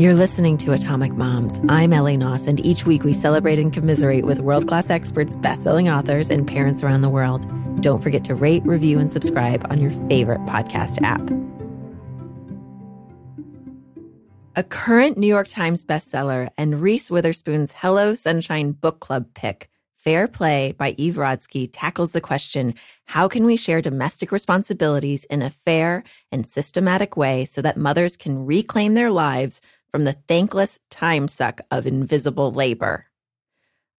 [0.00, 1.60] You're listening to Atomic Moms.
[1.68, 5.62] I'm Ellie Knaus, and each week we celebrate and commiserate with world class experts, best
[5.62, 7.46] selling authors, and parents around the world.
[7.82, 11.20] Don't forget to rate, review, and subscribe on your favorite podcast app.
[14.56, 20.26] A current New York Times bestseller and Reese Witherspoon's Hello Sunshine Book Club pick, Fair
[20.28, 22.74] Play by Eve Rodsky, tackles the question
[23.10, 28.16] how can we share domestic responsibilities in a fair and systematic way so that mothers
[28.16, 33.06] can reclaim their lives from the thankless time suck of invisible labor.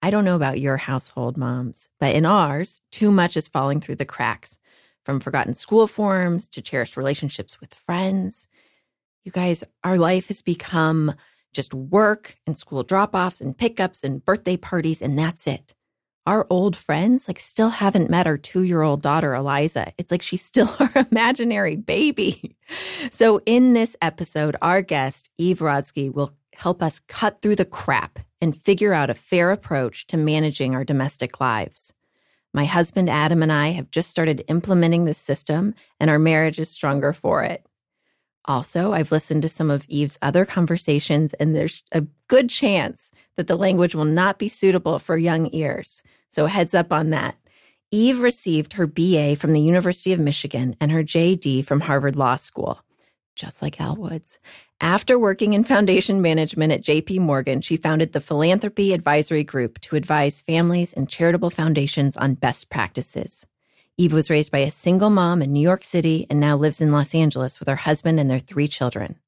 [0.01, 3.97] I don't know about your household moms, but in ours, too much is falling through
[3.97, 4.57] the cracks
[5.03, 8.47] from forgotten school forms to cherished relationships with friends.
[9.25, 11.15] You guys, our life has become
[11.51, 15.75] just work and school drop offs and pickups and birthday parties, and that's it
[16.27, 19.91] our old friends like still haven't met our two year old daughter eliza.
[19.97, 22.55] It's like she's still our imaginary baby.
[23.09, 28.19] So in this episode our guest eve rodsky will help us cut through the crap
[28.39, 31.93] and figure out a fair approach to managing our domestic lives.
[32.53, 36.69] My husband adam and i have just started implementing this system and our marriage is
[36.69, 37.67] stronger for it
[38.45, 43.47] also, I've listened to some of Eve's other conversations, and there's a good chance that
[43.47, 46.01] the language will not be suitable for young ears.
[46.29, 47.35] So, heads up on that.
[47.91, 52.37] Eve received her BA from the University of Michigan and her JD from Harvard Law
[52.37, 52.81] School,
[53.35, 54.39] just like Elle Woods.
[54.79, 59.95] After working in foundation management at JP Morgan, she founded the Philanthropy Advisory Group to
[59.95, 63.45] advise families and charitable foundations on best practices.
[64.01, 66.91] Eve was raised by a single mom in New York City and now lives in
[66.91, 69.19] Los Angeles with her husband and their three children.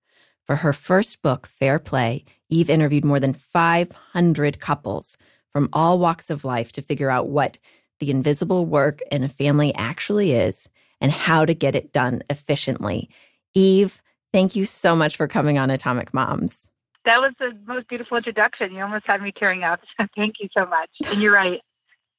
[0.48, 5.16] For her first book, Fair Play, Eve interviewed more than 500 couples
[5.52, 7.60] from all walks of life to figure out what
[8.00, 10.68] the invisible work in a family actually is
[11.00, 13.12] and how to get it done efficiently.
[13.54, 16.68] Eve, thank you so much for coming on Atomic Moms.
[17.06, 18.74] That was the most beautiful introduction.
[18.74, 19.82] You almost had me tearing up.
[20.16, 20.90] thank you so much.
[21.12, 21.62] And you're right.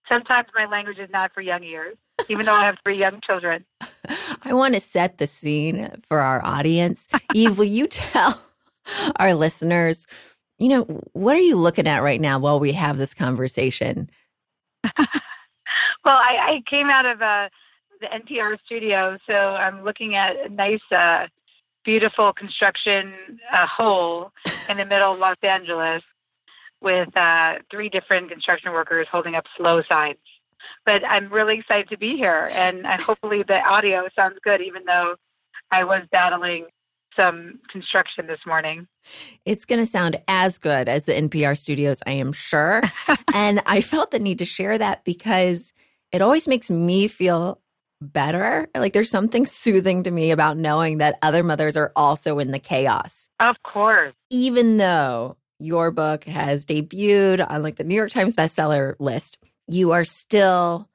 [0.08, 1.96] Sometimes my language is not for young ears,
[2.28, 3.64] even though I have three young children.
[4.42, 7.08] I want to set the scene for our audience.
[7.34, 8.42] Eve, will you tell
[9.16, 10.06] our listeners,
[10.58, 10.82] you know,
[11.12, 14.10] what are you looking at right now while we have this conversation?
[14.84, 17.48] well, I, I, came out of uh,
[18.00, 21.26] the NPR studio, so I'm looking at a nice, uh,
[21.84, 23.14] beautiful construction
[23.52, 24.32] uh, hole
[24.68, 26.02] in the middle of Los Angeles
[26.80, 30.18] with uh, three different construction workers holding up slow signs.
[30.84, 35.16] But I'm really excited to be here, and hopefully the audio sounds good, even though
[35.70, 36.66] I was battling
[37.16, 38.86] some construction this morning.
[39.44, 42.82] It's going to sound as good as the NPR studios, I am sure.
[43.34, 45.72] and I felt the need to share that because
[46.12, 47.60] it always makes me feel
[48.00, 48.68] better.
[48.74, 52.58] Like there's something soothing to me about knowing that other mothers are also in the
[52.58, 53.28] chaos.
[53.40, 54.14] Of course.
[54.30, 59.92] Even though your book has debuted on like the New York Times bestseller list, you
[59.92, 60.88] are still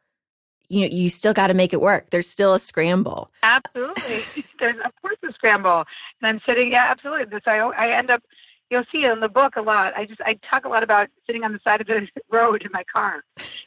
[0.70, 2.10] you know you still got to make it work.
[2.12, 3.32] There's still a scramble.
[3.44, 4.44] Absolutely.
[4.60, 5.86] There's of course a scramble.
[6.22, 7.26] And i'm sitting yeah absolutely.
[7.26, 8.22] This i i end up
[8.70, 11.08] you'll see it in the book a lot i just i talk a lot about
[11.26, 13.24] sitting on the side of the road in my car.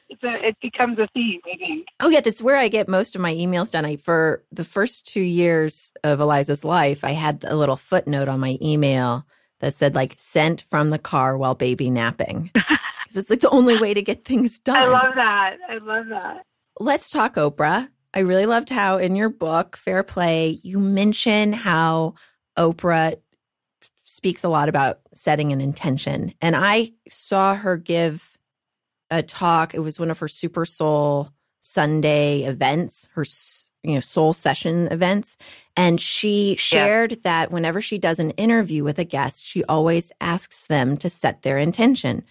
[0.08, 3.16] It's a, it becomes a theme i think oh yeah that's where i get most
[3.16, 3.84] of my emails done.
[3.84, 8.38] I for the first two years of eliza's life i had a little footnote on
[8.38, 9.26] my email
[9.62, 12.50] that said like sent from the car while baby napping.
[13.12, 14.76] Because it's like the only way to get things done.
[14.82, 15.56] I love that.
[15.68, 16.46] I love that.
[16.80, 17.88] Let's talk Oprah.
[18.14, 22.14] I really loved how in your book, Fair Play, you mention how
[22.58, 23.16] Oprah
[24.04, 26.32] speaks a lot about setting an intention.
[26.40, 28.38] And I saw her give
[29.10, 29.74] a talk.
[29.74, 31.30] It was one of her Super Soul
[31.60, 33.24] Sunday events, her
[33.82, 35.36] you know soul session events
[35.76, 37.18] and she shared yeah.
[37.24, 41.42] that whenever she does an interview with a guest she always asks them to set
[41.42, 42.22] their intention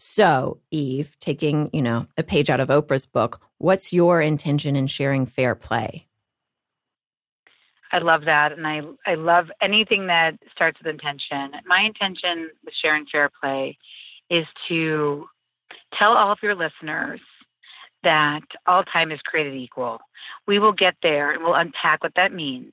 [0.00, 4.86] so eve taking you know a page out of oprah's book what's your intention in
[4.86, 6.06] sharing fair play
[7.92, 12.74] i love that and i i love anything that starts with intention my intention with
[12.80, 13.76] sharing fair play
[14.30, 15.26] is to
[15.98, 17.20] tell all of your listeners
[18.04, 19.98] that all time is created equal.
[20.46, 22.72] We will get there and we'll unpack what that means.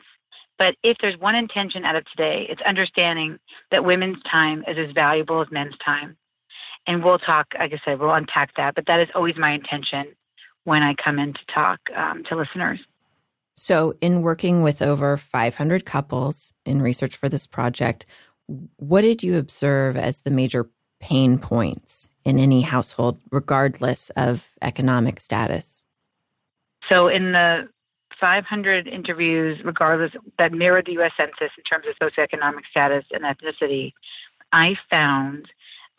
[0.57, 3.39] But if there's one intention out of today, it's understanding
[3.71, 6.15] that women's time is as valuable as men's time.
[6.87, 8.75] And we'll talk, like I said, we'll unpack that.
[8.75, 10.13] But that is always my intention
[10.65, 12.79] when I come in to talk um, to listeners.
[13.55, 18.05] So, in working with over 500 couples in research for this project,
[18.77, 25.21] what did you observe as the major pain points in any household, regardless of economic
[25.21, 25.83] status?
[26.89, 27.69] So, in the
[28.19, 31.11] 500 interviews, regardless that mirrored the U.S.
[31.17, 33.93] Census in terms of socioeconomic status and ethnicity,
[34.51, 35.47] I found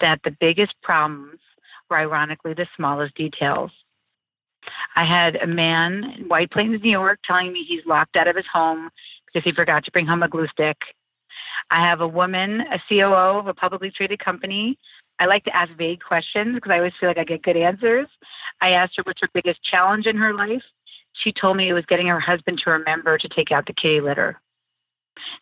[0.01, 1.39] that the biggest problems
[1.91, 3.71] were ironically the smallest details.
[4.97, 8.37] I had a man in White Plains, New York, telling me he's locked out of
[8.37, 8.91] his home
[9.27, 10.77] because he forgot to bring home a glue stick.
[11.71, 14.79] I have a woman, a COO of a publicly traded company.
[15.19, 18.07] I like to ask vague questions because I always feel like I get good answers.
[18.61, 20.63] I asked her what's her biggest challenge in her life.
[21.25, 24.01] She told me it was getting her husband to remember to take out the kitty
[24.01, 24.41] litter,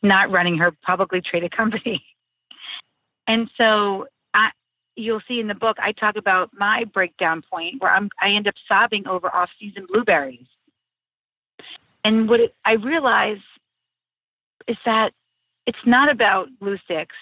[0.02, 2.04] not running her publicly traded company.
[3.26, 4.50] And so I,
[4.96, 8.48] you'll see in the book, I talk about my breakdown point where I'm, I end
[8.48, 10.46] up sobbing over off-season blueberries.
[12.04, 13.38] And what it, I realize
[14.68, 15.12] is that
[15.66, 17.16] it's not about glue sticks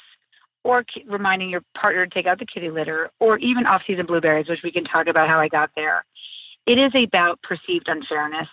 [0.64, 4.62] or reminding your partner to take out the kitty litter or even off-season blueberries, which
[4.64, 6.04] we can talk about how I got there.
[6.66, 8.48] It is about perceived unfairness,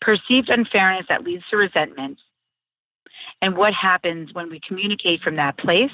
[0.00, 2.18] perceived unfairness that leads to resentment,
[3.42, 5.90] and what happens when we communicate from that place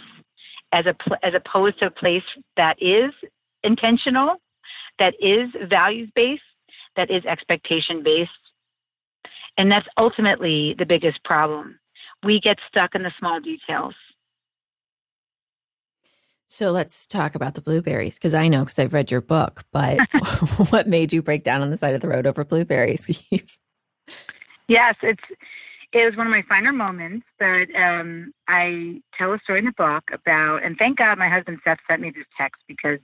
[0.73, 2.23] as a as opposed to a place
[2.57, 3.13] that is
[3.63, 4.37] intentional,
[4.99, 6.43] that is values based,
[6.97, 8.31] that is expectation based.
[9.59, 11.79] And that's ultimately the biggest problem.
[12.25, 13.95] We get stuck in the small details.
[16.49, 19.99] So let's talk about the blueberries because I know because I've read your book, but
[20.71, 23.23] what made you break down on the side of the road over blueberries?
[24.69, 25.23] yes, it's
[25.97, 29.73] it was one of my finer moments, but um, I tell a story in the
[29.73, 32.99] book about, and thank God my husband Seth sent me this text because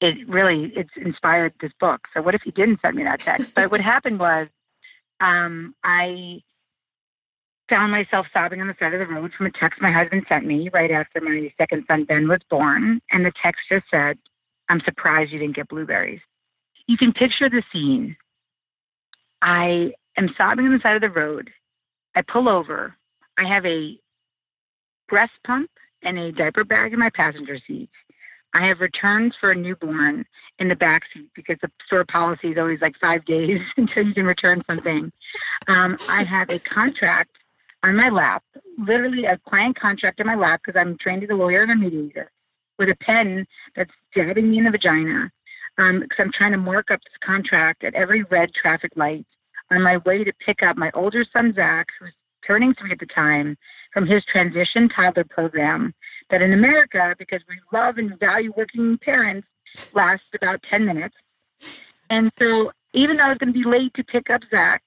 [0.00, 2.00] it really it's inspired this book.
[2.14, 3.54] So what if he didn't send me that text?
[3.54, 4.48] but what happened was,
[5.20, 6.40] um, I
[7.68, 10.46] found myself sobbing on the side of the road from a text my husband sent
[10.46, 14.18] me right after my second son Ben was born, and the text just said,
[14.70, 16.20] "I'm surprised you didn't get blueberries."
[16.86, 18.16] You can picture the scene.
[19.42, 21.50] I am sobbing on the side of the road
[22.14, 22.96] I pull over.
[23.38, 23.98] I have a
[25.08, 25.70] breast pump
[26.02, 27.90] and a diaper bag in my passenger seat.
[28.54, 30.24] I have returns for a newborn
[30.60, 34.14] in the back seat because the store policy is always like five days until you
[34.14, 35.10] can return something.
[35.66, 37.30] Um, I have a contract
[37.82, 38.44] on my lap,
[38.78, 41.76] literally a client contract in my lap because I'm trained as a lawyer and a
[41.76, 42.30] mediator,
[42.78, 45.30] with a pen that's jabbing me in the vagina
[45.76, 49.26] because um, I'm trying to mark up this contract at every red traffic light
[49.74, 52.12] on my way to pick up my older son, Zach, who's
[52.46, 53.56] turning three at the time,
[53.92, 55.94] from his transition toddler program
[56.30, 59.46] that in America, because we love and value working parents,
[59.92, 61.14] lasts about 10 minutes.
[62.10, 64.82] And so even though I was going to be late to pick up Zach,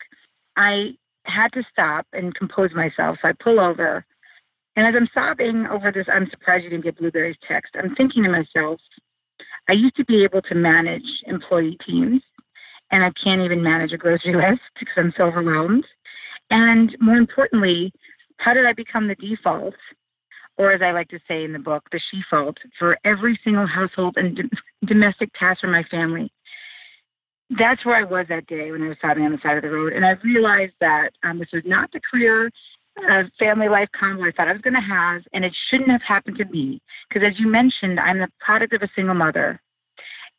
[0.55, 3.17] I had to stop and compose myself.
[3.21, 4.05] So I pull over.
[4.75, 7.75] And as I'm sobbing over this, I'm surprised you didn't get Blueberry's text.
[7.77, 8.79] I'm thinking to myself,
[9.67, 12.21] I used to be able to manage employee teams
[12.91, 15.85] and I can't even manage a grocery list because I'm so overwhelmed.
[16.49, 17.91] And more importantly,
[18.37, 19.73] how did I become the default,
[20.57, 23.67] or as I like to say in the book, the she fault for every single
[23.67, 24.49] household and d-
[24.85, 26.31] domestic task for my family?
[27.49, 29.69] That's where I was that day when I was sobbing on the side of the
[29.69, 29.93] road.
[29.93, 32.49] And I realized that um, this was not the career
[33.09, 36.01] uh, family life combo I thought I was going to have, and it shouldn't have
[36.07, 36.81] happened to me.
[37.07, 39.61] Because as you mentioned, I'm the product of a single mother.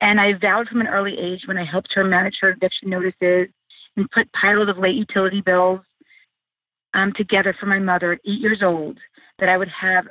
[0.00, 3.48] And I vowed from an early age when I helped her manage her eviction notices
[3.96, 5.80] and put piles of late utility bills
[6.94, 8.98] um, together for my mother at eight years old
[9.38, 10.06] that I would have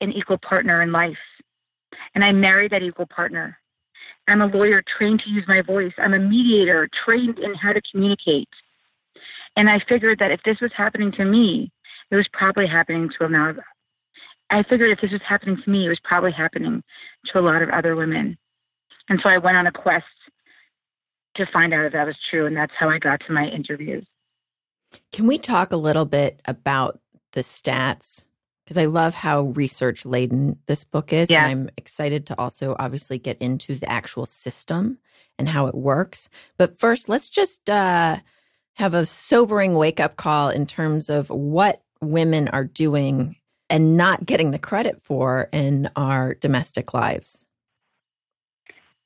[0.00, 1.16] an equal partner in life.
[2.14, 3.58] And I married that equal partner.
[4.28, 5.92] I'm a lawyer trained to use my voice.
[5.98, 8.48] I'm a mediator trained in how to communicate.
[9.56, 11.72] And I figured that if this was happening to me,
[12.10, 13.58] it was probably happening to a lot of.
[14.50, 16.82] I figured if this was happening to me, it was probably happening
[17.32, 18.36] to a lot of other women.
[19.10, 20.06] And so I went on a quest
[21.36, 22.46] to find out if that was true.
[22.46, 24.06] And that's how I got to my interviews.
[25.12, 27.00] Can we talk a little bit about
[27.32, 28.24] the stats?
[28.64, 31.28] Because I love how research laden this book is.
[31.28, 31.42] Yeah.
[31.42, 34.98] And I'm excited to also obviously get into the actual system
[35.38, 36.30] and how it works.
[36.56, 38.18] But first, let's just uh,
[38.74, 43.36] have a sobering wake up call in terms of what women are doing
[43.68, 47.44] and not getting the credit for in our domestic lives.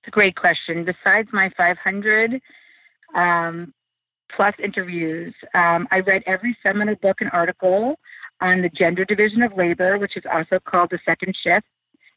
[0.04, 0.84] It's a great question.
[0.84, 2.38] Besides my 500
[3.14, 3.72] um,
[4.36, 7.98] plus interviews, um, I read every seminal book and article
[8.42, 11.66] on the gender division of labor, which is also called the second shift,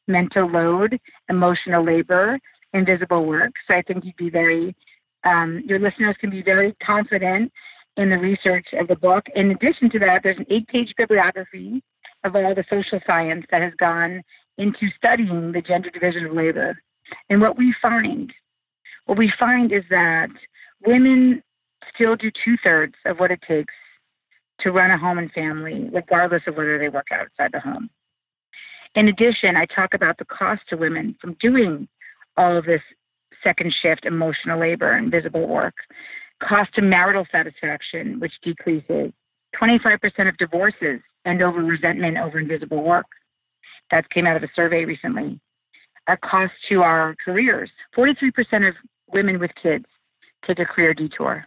[0.05, 2.37] mental load, emotional labor,
[2.73, 3.53] invisible work.
[3.69, 4.75] So I think you'd be very,
[5.23, 7.53] um, your listeners can be very confident
[7.95, 9.27] in the research of the book.
[9.33, 11.81] In addition to that, there's an eight page bibliography
[12.25, 14.21] of all the social science that has gone
[14.57, 16.77] into studying the gender division of labor.
[17.29, 18.31] And what we find,
[19.05, 20.27] what we find is that
[20.85, 21.41] women
[21.93, 23.73] still do two thirds of what it takes
[24.61, 27.89] to run a home and family, regardless of whether they work outside the home.
[28.95, 31.87] In addition, I talk about the cost to women from doing
[32.37, 32.81] all of this
[33.43, 35.75] second shift emotional labor and visible work,
[36.41, 39.11] cost to marital satisfaction, which decreases,
[39.61, 43.05] 25% of divorces end over resentment over invisible work.
[43.91, 45.39] That came out of a survey recently.
[46.07, 48.75] Our cost to our careers, 43% of
[49.11, 49.85] women with kids
[50.45, 51.45] take a career detour.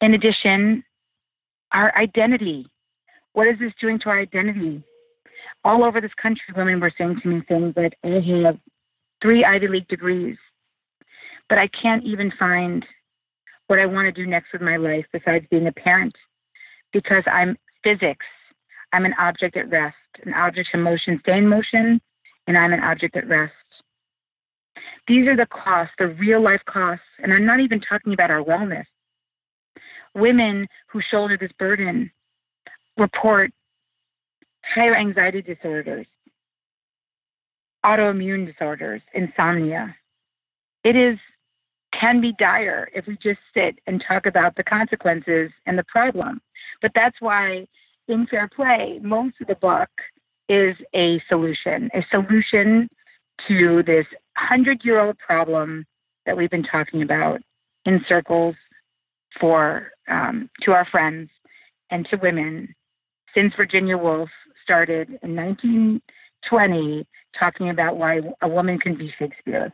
[0.00, 0.84] In addition,
[1.72, 2.66] our identity.
[3.32, 4.82] What is this doing to our identity?
[5.64, 8.58] All over this country, women were saying to me things like, I have
[9.20, 10.36] three Ivy League degrees,
[11.48, 12.84] but I can't even find
[13.66, 16.14] what I want to do next with my life besides being a parent
[16.92, 18.26] because I'm physics.
[18.92, 19.96] I'm an object at rest.
[20.24, 22.00] An object in motion stay in motion,
[22.48, 23.52] and I'm an object at rest.
[25.06, 28.42] These are the costs, the real life costs, and I'm not even talking about our
[28.42, 28.84] wellness.
[30.14, 32.10] Women who shoulder this burden
[32.96, 33.52] report
[34.74, 36.06] higher anxiety disorders,
[37.84, 39.94] autoimmune disorders, insomnia.
[40.84, 41.18] It is
[41.98, 46.40] can be dire if we just sit and talk about the consequences and the problem.
[46.80, 47.66] But that's why
[48.08, 49.88] in Fair Play, most of the book
[50.48, 52.88] is a solution, a solution
[53.46, 55.84] to this hundred year old problem
[56.26, 57.40] that we've been talking about
[57.84, 58.54] in circles
[59.40, 61.30] for um, to our friends
[61.90, 62.74] and to women
[63.34, 64.30] since Virginia Woolf
[64.62, 67.06] started in 1920
[67.38, 69.72] talking about why a woman can be Shakespeare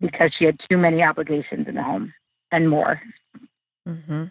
[0.00, 2.12] because she had too many obligations in the home
[2.50, 3.00] and more.
[3.86, 4.24] Mm-hmm.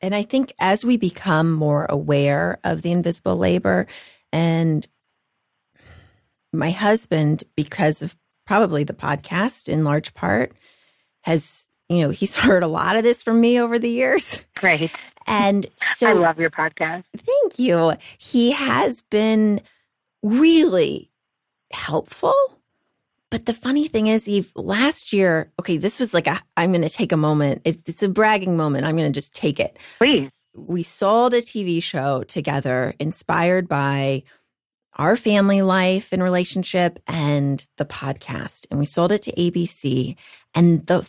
[0.00, 3.86] And I think as we become more aware of the invisible labor,
[4.32, 4.86] and
[6.52, 8.16] my husband, because of
[8.46, 10.52] probably the podcast in large part,
[11.22, 14.42] has, you know, he's heard a lot of this from me over the years.
[14.56, 14.90] Great.
[15.26, 17.04] And so I love your podcast.
[17.16, 17.94] Thank you.
[18.18, 19.60] He has been
[20.22, 21.10] really
[21.72, 22.34] helpful
[23.30, 26.82] but the funny thing is, Eve, last year, okay, this was like a, I'm going
[26.82, 27.62] to take a moment.
[27.64, 28.84] It's, it's a bragging moment.
[28.84, 29.78] I'm going to just take it.
[29.98, 30.30] Please.
[30.56, 34.24] We sold a TV show together inspired by
[34.96, 38.66] our family life and relationship and the podcast.
[38.70, 40.16] And we sold it to ABC.
[40.54, 41.08] And the,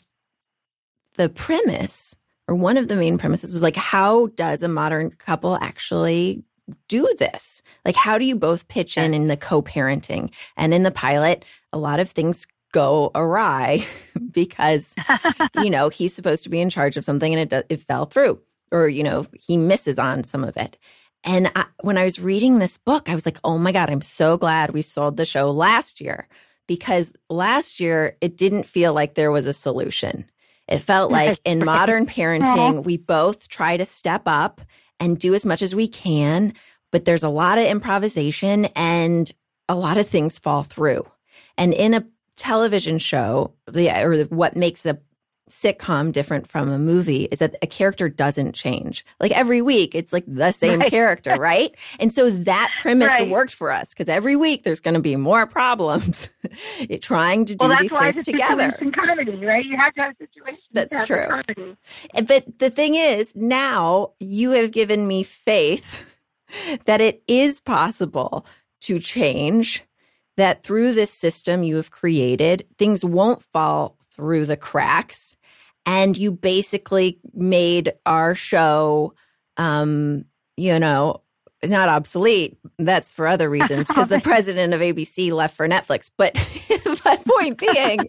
[1.15, 2.15] the premise,
[2.47, 6.43] or one of the main premises was like, how does a modern couple actually
[6.87, 7.61] do this?
[7.85, 10.31] Like, how do you both pitch in in the co parenting?
[10.55, 13.85] And in the pilot, a lot of things go awry
[14.31, 14.95] because,
[15.55, 18.39] you know, he's supposed to be in charge of something and it, it fell through,
[18.71, 20.77] or, you know, he misses on some of it.
[21.23, 24.01] And I, when I was reading this book, I was like, oh my God, I'm
[24.01, 26.27] so glad we sold the show last year
[26.67, 30.25] because last year it didn't feel like there was a solution.
[30.67, 34.61] It felt like in modern parenting, we both try to step up
[34.99, 36.53] and do as much as we can.
[36.91, 39.31] But there's a lot of improvisation and
[39.69, 41.05] a lot of things fall through.
[41.57, 44.99] And in a television show, the or what makes a
[45.51, 49.05] sitcom different from a movie is that a character doesn't change.
[49.19, 50.89] Like every week, it's like the same right.
[50.89, 51.75] character, right?
[51.99, 53.29] And so that premise right.
[53.29, 56.29] worked for us because every week there's going to be more problems
[57.01, 58.75] trying to do well, these things together.
[58.95, 59.65] comedy, right?
[59.65, 60.63] You have to have situations.
[60.71, 61.75] That's true.
[62.25, 66.05] But the thing is, now you have given me faith
[66.85, 68.45] that it is possible
[68.81, 69.83] to change.
[70.37, 75.37] That through this system you have created, things won't fall through the cracks
[75.85, 79.13] and you basically made our show
[79.57, 80.25] um
[80.57, 81.21] you know
[81.69, 82.57] not obsolete.
[82.79, 86.09] That's for other reasons because the president of abc left for netflix.
[86.15, 86.35] But
[87.05, 87.99] my point being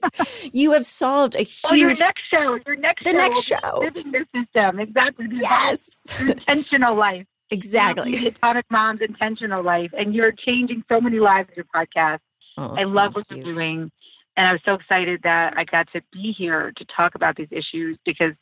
[0.52, 3.80] you have solved a huge oh, your next show your next the show next show.
[3.80, 4.80] Living the system.
[4.80, 5.26] Exactly.
[5.32, 6.20] Yes.
[6.20, 7.26] intentional life.
[7.50, 8.16] Exactly.
[8.16, 12.20] the atomic mom's intentional life and you're changing so many lives with your podcast.
[12.58, 13.38] Oh, i love what you.
[13.38, 13.90] you're doing
[14.36, 17.48] and I was so excited that I got to be here to talk about these
[17.50, 18.32] issues because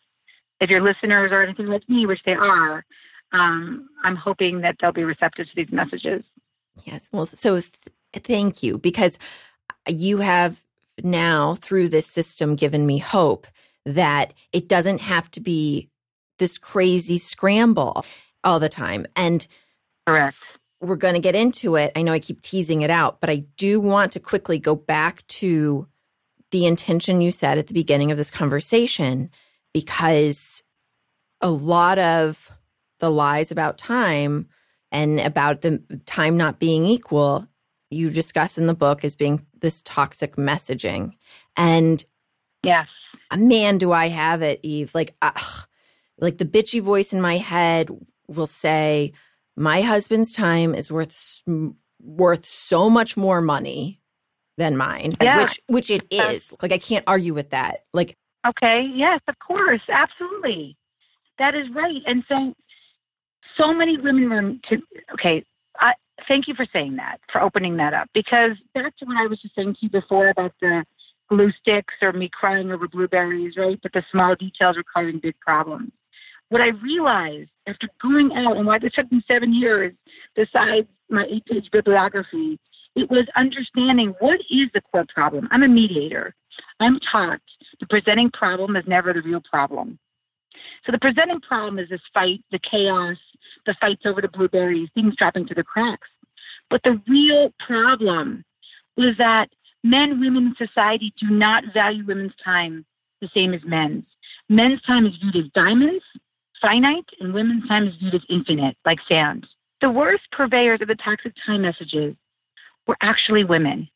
[0.61, 2.85] if your listeners are anything like me, which they are,
[3.33, 6.23] um, I'm hoping that they'll be receptive to these messages.
[6.85, 7.09] Yes.
[7.13, 7.73] Well, so th-
[8.15, 9.19] thank you because
[9.89, 10.63] you have
[11.03, 13.47] now, through this system, given me hope
[13.87, 15.89] that it doesn't have to be
[16.39, 18.05] this crazy scramble
[18.45, 19.07] all the time.
[19.17, 19.47] And
[20.07, 21.93] correct we're going to get into it.
[21.95, 25.27] I know I keep teasing it out, but I do want to quickly go back
[25.29, 25.87] to
[26.51, 29.31] the intention you said at the beginning of this conversation
[29.73, 30.63] because
[31.41, 32.51] a lot of
[32.99, 34.49] the lies about time
[34.91, 37.47] and about the time not being equal
[37.91, 41.13] you discuss in the book as being this toxic messaging.
[41.57, 42.05] And
[42.63, 42.87] yes.
[43.31, 44.95] a man do i have it eve.
[44.95, 45.33] Like uh,
[46.19, 47.91] like the bitchy voice in my head
[48.29, 49.13] will say,
[49.61, 51.43] my husband's time is worth
[52.02, 54.00] worth so much more money
[54.57, 55.43] than mine, yeah.
[55.43, 56.55] which which it is.
[56.62, 57.85] Like I can't argue with that.
[57.93, 58.17] Like
[58.49, 60.79] okay, yes, of course, absolutely,
[61.38, 62.00] that is right.
[62.07, 62.55] And so,
[63.59, 65.45] so many women were to okay.
[65.79, 65.93] I
[66.26, 69.40] thank you for saying that, for opening that up, because back to what I was
[69.43, 70.85] just saying to you before about the
[71.29, 73.79] glue sticks or me crying over blueberries, right?
[73.83, 75.93] But the small details are causing big problems.
[76.50, 79.95] What I realized after going out and why this took me seven years,
[80.35, 82.59] besides my eight page bibliography,
[82.97, 85.49] it was understanding what is the core problem.
[85.52, 86.35] I'm a mediator.
[86.80, 87.40] I'm taught
[87.78, 89.99] the presenting problem is never the real problem.
[90.85, 93.16] So the presenting problem is this fight, the chaos,
[93.66, 96.09] the fights over the blueberries, things dropping to the cracks.
[96.69, 98.45] But the real problem
[98.97, 99.49] was that
[99.85, 102.85] men, women in society do not value women's time
[103.21, 104.04] the same as men's.
[104.49, 106.02] Men's time is viewed as diamonds,
[106.61, 109.47] finite, and women's time is viewed as infinite, like sand.
[109.81, 112.14] The worst purveyors of the toxic time messages
[112.87, 113.88] were actually women.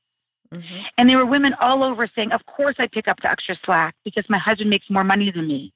[0.52, 0.80] Mm-hmm.
[0.98, 3.94] And there were women all over saying, Of course I pick up the extra slack
[4.04, 5.72] because my husband makes more money than me.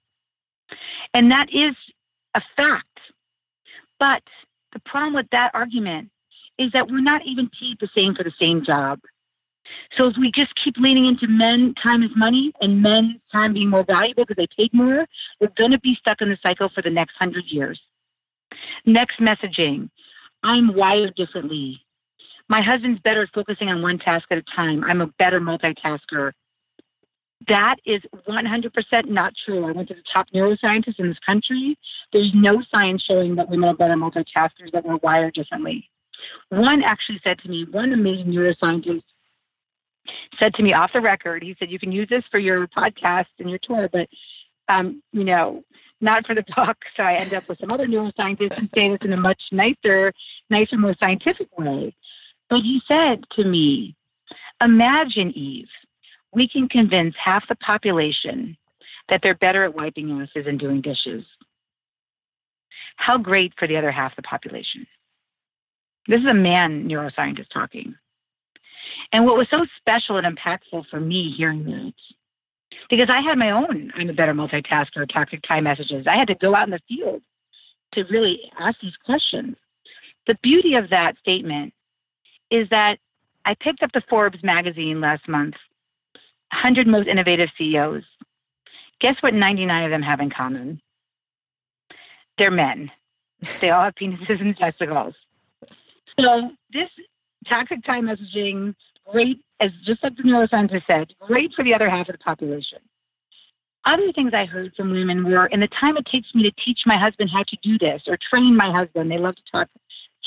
[1.15, 1.75] And that is
[2.35, 2.87] a fact.
[3.99, 4.23] But
[4.73, 6.11] the problem with that argument
[6.59, 9.01] is that we're not even paid the same for the same job.
[9.97, 13.71] So if we just keep leaning into men, time is money, and men's time being
[13.71, 15.07] more valuable because they paid more,
[15.41, 17.81] we're going to be stuck in the cycle for the next hundred years.
[18.87, 19.91] Next messaging
[20.43, 21.81] I'm wired differently.
[22.49, 24.85] My husband's better at focusing on one task at a time.
[24.85, 26.33] I'm a better multitasker.
[27.47, 29.69] That is 100% not true.
[29.69, 31.79] I went to the top neuroscientists in this country.
[32.13, 35.89] There's no science showing that women are better multitaskers, that we're wired differently.
[36.49, 39.03] One actually said to me, one amazing neuroscientist
[40.39, 43.27] said to me off the record, he said, You can use this for your podcast
[43.39, 44.09] and your tour, but,
[44.69, 45.65] um, you know,
[46.01, 46.77] not for the book.
[46.97, 50.13] So I end up with some other neuroscientists who say this in a much nicer,
[50.51, 51.95] nicer, more scientific way.
[52.49, 53.95] But he said to me,
[54.61, 55.69] Imagine, Eve,
[56.33, 58.57] we can convince half the population
[59.09, 61.25] that they're better at wiping asses and doing dishes.
[62.97, 64.87] How great for the other half of the population.
[66.09, 67.95] This is a man neuroscientist talking.
[69.13, 71.95] And what was so special and impactful for me hearing that,
[72.91, 76.07] because I had my own, I'm a better multitasker, toxic time messages.
[76.07, 77.23] I had to go out in the field
[77.95, 79.57] to really ask these questions.
[80.27, 81.73] The beauty of that statement
[82.51, 82.99] is that
[83.45, 85.55] I picked up the Forbes magazine last month
[86.53, 88.05] 100 most innovative CEOs.
[89.01, 90.81] Guess what 99 of them have in common?
[92.37, 92.91] They're men.
[93.61, 95.15] They all have penises and testicles.
[96.19, 96.91] So this
[97.49, 98.75] toxic time messaging,
[99.11, 102.79] great, as just like the neuroscientist said, great for the other half of the population.
[103.85, 106.81] Other things I heard from women were in the time it takes me to teach
[106.85, 109.69] my husband how to do this or train my husband, they love to talk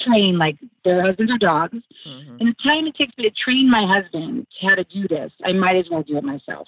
[0.05, 1.77] train like their husbands or dogs.
[2.07, 2.37] Mm-hmm.
[2.39, 5.53] In the time it takes me to train my husband how to do this, I
[5.53, 6.67] might as well do it myself.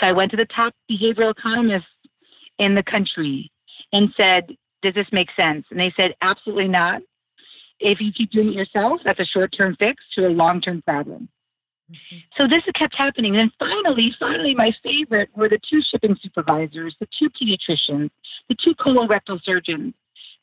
[0.00, 1.86] So I went to the top behavioral economists
[2.58, 3.50] in the country
[3.92, 5.64] and said, Does this make sense?
[5.70, 7.02] And they said, Absolutely not
[7.82, 10.82] if you keep doing it yourself, that's a short term fix to a long term
[10.82, 11.28] problem.
[11.90, 12.16] Mm-hmm.
[12.36, 13.36] So this kept happening.
[13.36, 18.10] And finally, finally, my favorite were the two shipping supervisors, the two pediatricians,
[18.48, 19.94] the two colorectal surgeons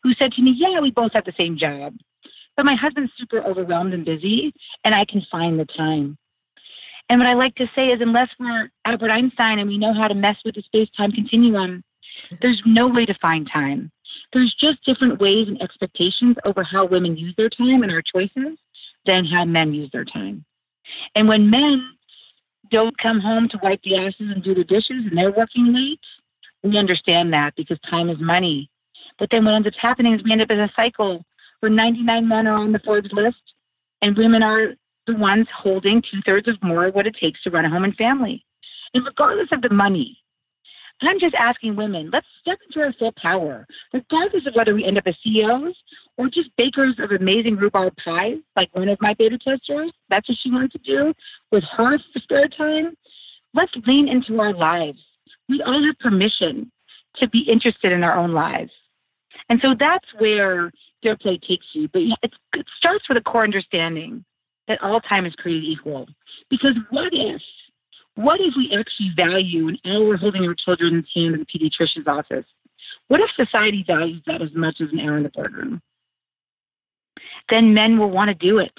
[0.03, 1.95] who said to me, Yeah, we both have the same job.
[2.55, 6.17] But my husband's super overwhelmed and busy, and I can find the time.
[7.09, 10.07] And what I like to say is, unless we're Albert Einstein and we know how
[10.07, 11.83] to mess with the space time continuum,
[12.41, 13.91] there's no way to find time
[14.33, 18.57] there's just different ways and expectations over how women use their time and our choices
[19.05, 20.45] than how men use their time.
[21.15, 21.81] And when men
[22.71, 25.99] don't come home to wipe the asses and do the dishes and they're working late,
[26.63, 28.69] we understand that because time is money.
[29.17, 31.25] But then what ends up happening is we end up in a cycle
[31.59, 33.41] where 99 men are on the Forbes list
[34.01, 34.73] and women are
[35.07, 37.83] the ones holding two thirds of more of what it takes to run a home
[37.83, 38.45] and family.
[38.93, 40.17] And regardless of the money,
[41.07, 44.97] I'm just asking women, let's step into our full power, regardless of whether we end
[44.97, 45.75] up as CEOs
[46.17, 49.91] or just bakers of amazing rhubarb pies, like one of my beta testers.
[50.09, 51.13] That's what she wanted to do
[51.51, 52.97] with her spare time.
[53.53, 54.99] Let's lean into our lives.
[55.47, 56.71] We all have permission
[57.15, 58.71] to be interested in our own lives.
[59.49, 61.87] And so that's where Fair Play takes you.
[61.87, 64.23] But it starts with a core understanding
[64.67, 66.07] that all time is created equal.
[66.49, 67.41] Because what if
[68.19, 72.45] what if we actually value an hour holding our children's hand in the pediatrician's office?
[73.07, 75.81] What if society values that as much as an hour in the boardroom?
[77.49, 78.77] Then men will want to do it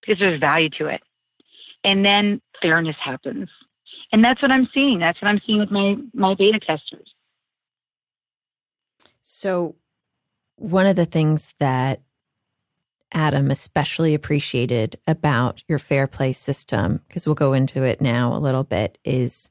[0.00, 1.00] because there's value to it.
[1.84, 3.48] And then fairness happens.
[4.10, 4.98] And that's what I'm seeing.
[4.98, 7.14] That's what I'm seeing with my, my beta testers.
[9.22, 9.76] So,
[10.56, 12.00] one of the things that
[13.12, 18.38] Adam especially appreciated about your fair play system, because we'll go into it now a
[18.38, 19.48] little bit, is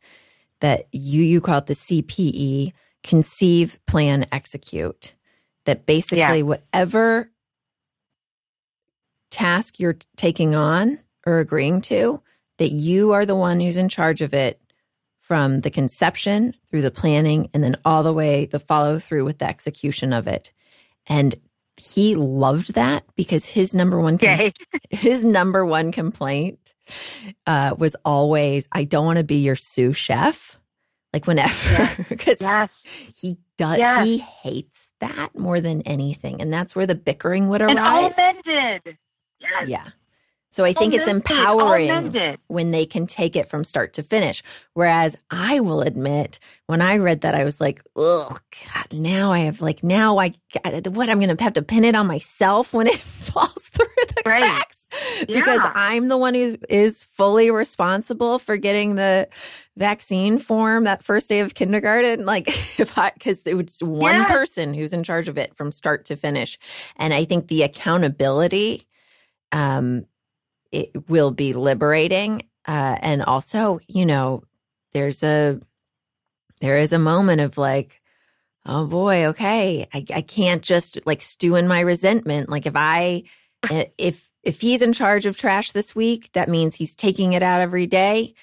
[0.62, 5.16] that you you call it the CPE, conceive, plan, execute.
[5.66, 6.44] That basically yeah.
[6.44, 7.32] whatever
[9.30, 12.22] task you're taking on or agreeing to,
[12.58, 14.60] that you are the one who's in charge of it
[15.20, 19.38] from the conception through the planning and then all the way the follow through with
[19.38, 20.52] the execution of it.
[21.06, 21.36] And
[21.80, 24.52] he loved that because his number one com-
[24.90, 26.74] his number one complaint
[27.48, 30.58] uh, was always, "I don't want to be your sous chef."
[31.12, 32.70] Like whenever, because yes.
[33.16, 34.06] he does, yes.
[34.06, 37.70] he hates that more than anything, and that's where the bickering would arise.
[37.70, 38.98] And all men did.
[39.40, 39.68] Yes.
[39.68, 39.88] Yeah.
[40.52, 44.42] So I think it's empowering when they can take it from start to finish.
[44.74, 48.36] Whereas I will admit, when I read that, I was like, oh,
[48.74, 50.34] God, now I have like, now I,
[50.86, 54.24] what, I'm going to have to pin it on myself when it falls through the
[54.26, 54.44] right.
[54.44, 54.88] cracks
[55.28, 55.72] because yeah.
[55.76, 59.30] I'm the one who is fully responsible for getting the
[59.78, 62.26] vaccine form that first day of kindergarten.
[62.26, 62.48] Like,
[62.80, 64.26] if I, because it was one yeah.
[64.26, 66.58] person who's in charge of it from start to finish.
[66.96, 68.88] And I think the accountability,
[69.52, 70.06] um,
[70.72, 72.44] it will be liberating.
[72.68, 74.44] Uh, and also, you know,
[74.94, 75.60] there's a
[76.62, 78.02] there is a moment of like,
[78.66, 82.50] oh boy, okay, I, I can't just like stew in my resentment.
[82.50, 83.24] Like if I
[83.98, 87.62] if if he's in charge of trash this week, that means he's taking it out
[87.62, 88.34] every day.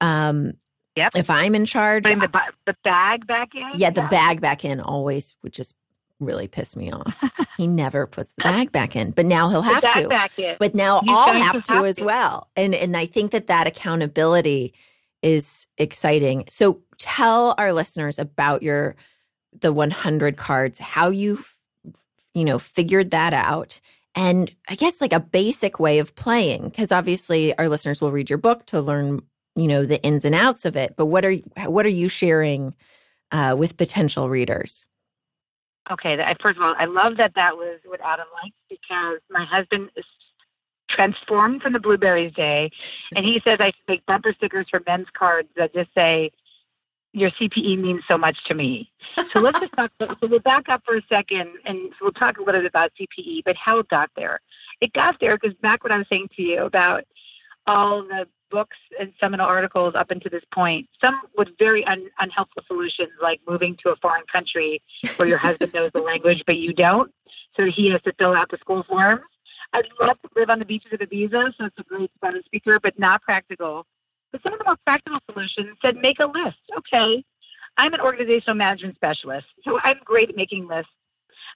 [0.00, 0.54] Um,
[0.96, 1.12] Yep.
[1.14, 2.28] If I'm in charge, putting the,
[2.66, 3.70] the bag back in.
[3.74, 4.08] Yeah, the yeah.
[4.08, 5.74] bag back in always would just
[6.20, 7.16] really piss me off.
[7.56, 10.08] he never puts the bag back in, but now he'll have to.
[10.58, 12.04] But now you I'll have to have as to.
[12.04, 12.48] well.
[12.56, 14.74] And and I think that that accountability
[15.22, 16.44] is exciting.
[16.48, 18.96] So tell our listeners about your
[19.60, 21.44] the 100 cards, how you
[22.34, 23.80] you know figured that out.
[24.14, 28.28] And I guess like a basic way of playing because obviously our listeners will read
[28.28, 29.22] your book to learn,
[29.54, 30.94] you know, the ins and outs of it.
[30.96, 31.34] But what are
[31.66, 32.74] what are you sharing
[33.30, 34.86] uh, with potential readers?
[35.90, 39.90] Okay, first of all, I love that that was what Adam liked because my husband
[39.96, 40.04] is
[40.88, 42.70] transformed from the blueberries day,
[43.14, 46.30] and he says I should make bumper stickers for men's cards that just say,
[47.12, 48.90] "Your CPE means so much to me."
[49.32, 49.90] So let's just talk.
[49.98, 53.42] So we'll back up for a second, and we'll talk a little bit about CPE,
[53.44, 54.40] but how it got there.
[54.80, 57.04] It got there because back what I was saying to you about
[57.66, 62.62] all the books and seminal articles up until this point, some with very un- unhelpful
[62.66, 64.82] solutions, like moving to a foreign country
[65.16, 67.12] where your husband knows the language but you don't,
[67.56, 69.22] so he has to fill out the school forms.
[69.72, 72.80] I'd love to live on the beaches of Ibiza, so it's a great Spanish speaker,
[72.82, 73.86] but not practical.
[74.32, 76.58] But some of the more practical solutions said make a list.
[76.76, 77.22] Okay,
[77.76, 80.90] I'm an organizational management specialist, so I'm great at making lists.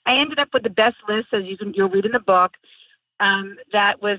[0.07, 2.53] I ended up with the best list, as you can you'll read in the book,
[3.21, 4.19] um, that was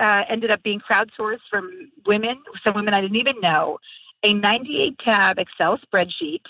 [0.00, 3.78] uh, ended up being crowdsourced from women, some women I didn't even know,
[4.22, 6.42] a 98 tab Excel spreadsheet.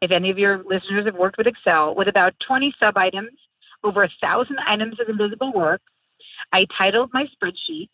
[0.00, 3.30] If any of your listeners have worked with Excel, with about 20 sub items,
[3.84, 5.80] over a thousand items of invisible work,
[6.52, 7.88] I titled my spreadsheet,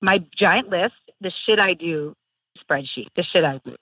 [0.00, 2.14] my giant list, the shit I do
[2.58, 3.74] spreadsheet, the shit I do.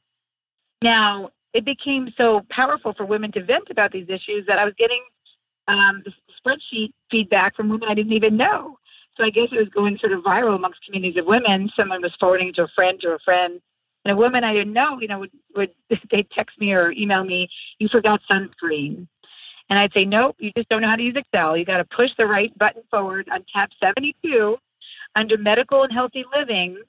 [0.83, 4.75] Now, it became so powerful for women to vent about these issues that I was
[4.79, 5.03] getting
[5.69, 6.03] um,
[6.39, 8.79] spreadsheet feedback from women I didn't even know.
[9.17, 11.71] So I guess it was going sort of viral amongst communities of women.
[11.77, 13.61] Someone was forwarding to a friend to a friend.
[14.05, 15.71] And a woman I didn't know, you know, would, would
[16.11, 17.49] they'd text me or email me,
[17.79, 19.09] you forgot sunscreen.
[19.69, 21.57] And I'd say, nope, you just don't know how to use Excel.
[21.57, 24.57] You got to push the right button forward on tab 72
[25.17, 26.81] under medical and healthy living.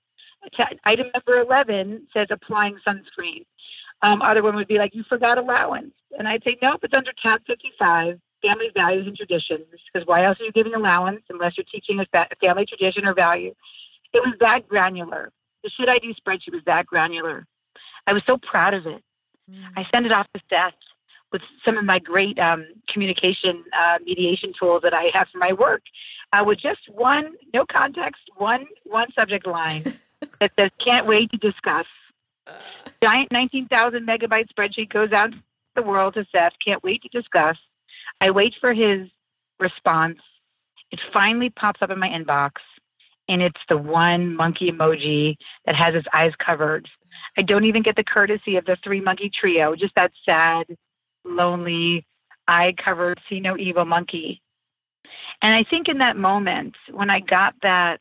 [0.86, 3.46] Item number 11 says applying sunscreen.
[4.04, 5.94] Um, other one would be like, you forgot allowance.
[6.20, 10.40] And I'd say, nope, it's under tab 55 family values and traditions because why else
[10.40, 12.06] are you giving allowance unless you're teaching a
[12.42, 13.54] family tradition or value?
[14.14, 15.32] It was that granular.
[15.64, 17.46] The should I do spreadsheet was that granular.
[18.06, 19.04] I was so proud of it.
[19.52, 19.64] Mm.
[19.76, 20.74] I sent it off to Seth
[21.32, 25.54] with some of my great um, communication uh, mediation tools that I have for my
[25.54, 25.82] work,
[26.32, 29.84] uh, with just one, no context, one one subject line
[30.40, 31.86] that says "Can't wait to discuss."
[33.04, 35.38] Giant 19,000 megabyte spreadsheet goes out to
[35.76, 36.54] the world to Seth.
[36.66, 37.58] Can't wait to discuss.
[38.22, 39.08] I wait for his
[39.60, 40.18] response.
[40.92, 42.52] It finally pops up in my inbox,
[43.28, 46.88] and it's the one monkey emoji that has his eyes covered.
[47.38, 50.66] I don't even get the courtesy of the three monkey trio, just that sad,
[51.26, 52.06] lonely,
[52.48, 54.42] eye covered, see no evil monkey.
[55.42, 58.00] And I think in that moment, when I got that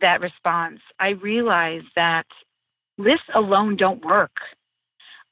[0.00, 2.26] that response, I realized that
[2.96, 4.32] lists alone don't work.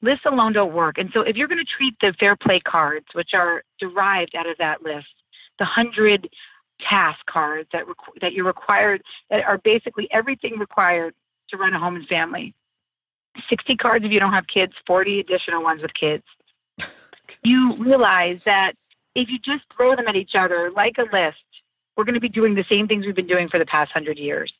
[0.01, 0.97] Lists alone don't work.
[0.97, 4.49] And so if you're going to treat the fair play cards, which are derived out
[4.49, 5.07] of that list,
[5.59, 6.29] the 100
[6.89, 11.13] task cards that, requ- that you're required, that are basically everything required
[11.49, 12.53] to run a home and family.
[13.49, 16.23] 60 cards if you don't have kids, 40 additional ones with kids.
[17.43, 18.73] you realize that
[19.15, 21.37] if you just throw them at each other like a list,
[21.97, 24.17] we're going to be doing the same things we've been doing for the past hundred
[24.17, 24.53] years.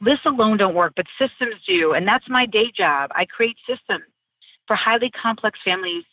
[0.00, 1.94] Lists alone don't work, but systems do.
[1.94, 3.10] And that's my day job.
[3.14, 4.04] I create systems
[4.66, 6.04] for highly complex families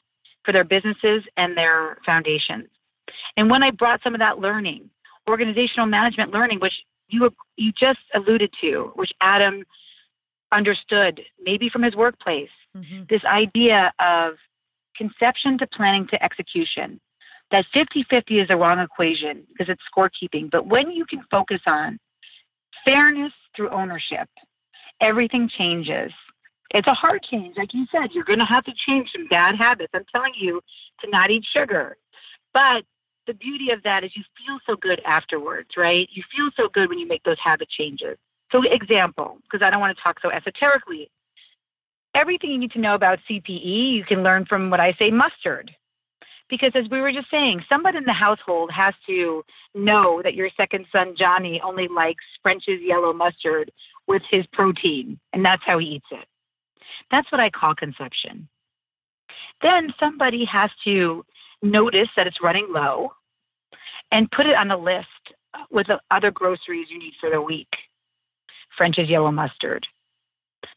[0.43, 2.67] for their businesses and their foundations.
[3.37, 4.89] And when I brought some of that learning,
[5.27, 6.73] organizational management learning, which
[7.09, 9.63] you you just alluded to, which Adam
[10.51, 13.03] understood maybe from his workplace, mm-hmm.
[13.09, 14.33] this idea of
[14.95, 16.99] conception to planning to execution.
[17.51, 20.51] That 50 50 is the wrong equation because it's scorekeeping.
[20.51, 21.99] But when you can focus on
[22.85, 24.29] fairness through ownership,
[25.01, 26.11] everything changes.
[26.71, 27.55] It's a hard change.
[27.57, 29.91] Like you said, you're going to have to change some bad habits.
[29.93, 30.61] I'm telling you
[31.01, 31.97] to not eat sugar.
[32.53, 32.83] But
[33.27, 36.07] the beauty of that is you feel so good afterwards, right?
[36.11, 38.17] You feel so good when you make those habit changes.
[38.51, 41.09] So, example, because I don't want to talk so esoterically.
[42.15, 45.71] Everything you need to know about CPE, you can learn from what I say mustard.
[46.49, 49.43] Because as we were just saying, somebody in the household has to
[49.75, 53.71] know that your second son, Johnny, only likes French's yellow mustard
[54.07, 56.27] with his protein, and that's how he eats it.
[57.11, 58.47] That's what I call conception.
[59.61, 61.25] Then somebody has to
[61.61, 63.11] notice that it's running low
[64.11, 65.07] and put it on a list
[65.71, 67.69] with the other groceries you need for the week.
[68.77, 69.85] French's yellow mustard.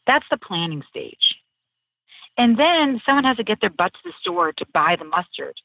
[0.07, 1.15] That's the planning stage.
[2.37, 5.55] And then someone has to get their butt to the store to buy the mustard.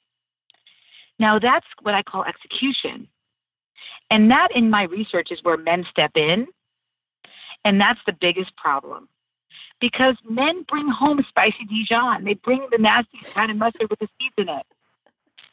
[1.18, 3.08] Now, that's what I call execution.
[4.10, 6.46] And that, in my research, is where men step in.
[7.64, 9.08] And that's the biggest problem.
[9.80, 14.08] Because men bring home spicy Dijon, they bring the nasty kind of mustard with the
[14.18, 14.66] seeds in it.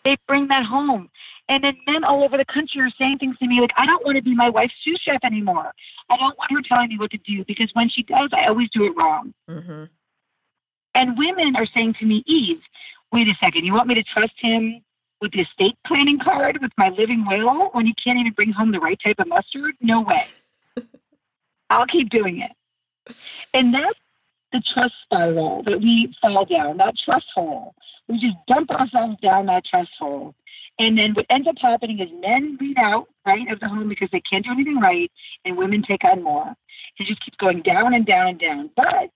[0.03, 1.09] They bring that home.
[1.47, 4.03] And then men all over the country are saying things to me like, I don't
[4.03, 5.71] want to be my wife's sous chef anymore.
[6.09, 8.69] I don't want her telling me what to do because when she does, I always
[8.73, 9.33] do it wrong.
[9.49, 9.83] Mm-hmm.
[10.95, 12.61] And women are saying to me, Eve,
[13.11, 14.81] wait a second, you want me to trust him
[15.21, 18.71] with the estate planning card with my living will when he can't even bring home
[18.71, 19.75] the right type of mustard?
[19.81, 20.25] No way.
[21.69, 22.51] I'll keep doing it.
[23.53, 23.99] And that's
[24.55, 27.75] the trust spiral that we fall down, that trust hole.
[28.07, 30.33] We just dump ourselves down that trust hole.
[30.79, 34.09] And then what ends up happening is men lead out, right, of the home because
[34.11, 35.11] they can't do anything right,
[35.43, 36.55] and women take on more.
[36.97, 38.69] It just keeps going down and down and down.
[38.75, 39.11] But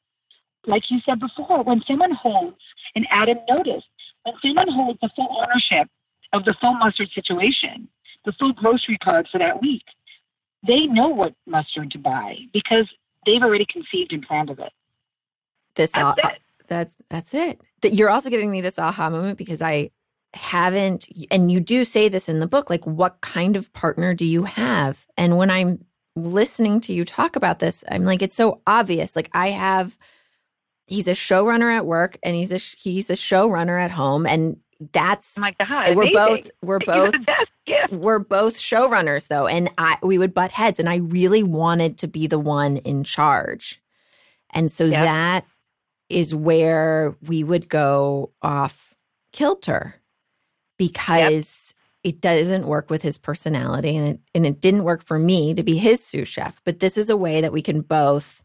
[0.68, 2.58] like you said before, when someone holds,
[2.96, 3.88] and Adam noticed,
[4.24, 5.90] when someone holds the full ownership
[6.34, 7.88] of the full mustard situation,
[8.26, 9.86] the full grocery card for that week,
[10.68, 12.90] they know what mustard to buy because
[13.26, 14.74] they've already conceived and planned of it.
[15.80, 16.40] This that's, all, it.
[16.68, 17.62] that's that's it.
[17.82, 19.92] That You're also giving me this aha moment because I
[20.34, 24.24] haven't and you do say this in the book like what kind of partner do
[24.24, 25.84] you have and when i'm
[26.16, 29.98] listening to you talk about this i'm like it's so obvious like i have
[30.86, 34.58] he's a showrunner at work and he's a he's a showrunner at home and
[34.94, 37.14] that's oh my God, we're both we're both
[37.92, 42.08] we're both showrunners though and I we would butt heads and I really wanted to
[42.08, 43.82] be the one in charge.
[44.52, 45.04] And so yep.
[45.04, 45.46] that
[46.10, 48.96] is where we would go off
[49.32, 49.96] kilter
[50.78, 52.16] because yep.
[52.16, 55.64] it doesn't work with his personality and it and it didn't work for me to
[55.64, 56.60] be his sous chef.
[56.66, 58.44] But this is a way that we can both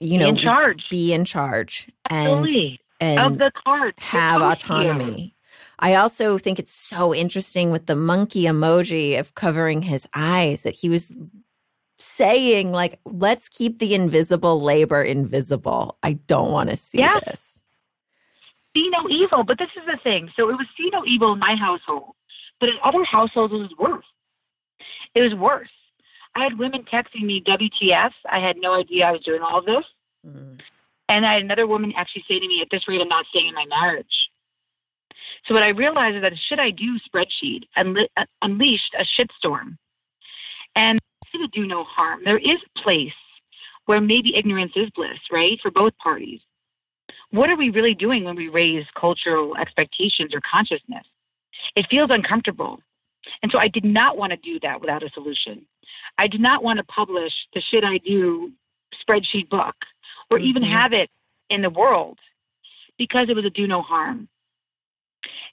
[0.00, 0.84] you be know in charge.
[0.90, 2.80] be in charge Absolutely.
[3.00, 5.34] and, and of the card have autonomy.
[5.80, 10.74] I also think it's so interesting with the monkey emoji of covering his eyes that
[10.74, 11.14] he was
[11.98, 15.98] saying like let's keep the invisible labor invisible.
[16.02, 17.18] I don't want to see yeah.
[17.26, 17.60] this
[18.78, 19.44] see no evil.
[19.44, 20.30] But this is the thing.
[20.36, 22.14] So it was see no evil in my household,
[22.60, 24.04] but in other households it was worse.
[25.14, 25.68] It was worse.
[26.34, 28.10] I had women texting me WTF.
[28.30, 29.84] I had no idea I was doing all of this.
[30.26, 30.60] Mm.
[31.08, 33.48] And I had another woman actually say to me, at this rate, I'm not staying
[33.48, 34.06] in my marriage.
[35.46, 39.78] So what I realized is that should I do spreadsheet unle- uh, unleashed a shitstorm.
[40.76, 40.98] And
[41.32, 42.20] to do no harm.
[42.24, 43.12] There is a place
[43.86, 46.40] where maybe ignorance is bliss, right, for both parties
[47.30, 51.04] what are we really doing when we raise cultural expectations or consciousness?
[51.76, 52.80] It feels uncomfortable.
[53.42, 55.66] And so I did not want to do that without a solution.
[56.16, 58.52] I did not want to publish the shit I do
[59.02, 59.74] spreadsheet book
[60.30, 60.46] or mm-hmm.
[60.46, 61.10] even have it
[61.50, 62.18] in the world
[62.96, 64.28] because it was a do no harm.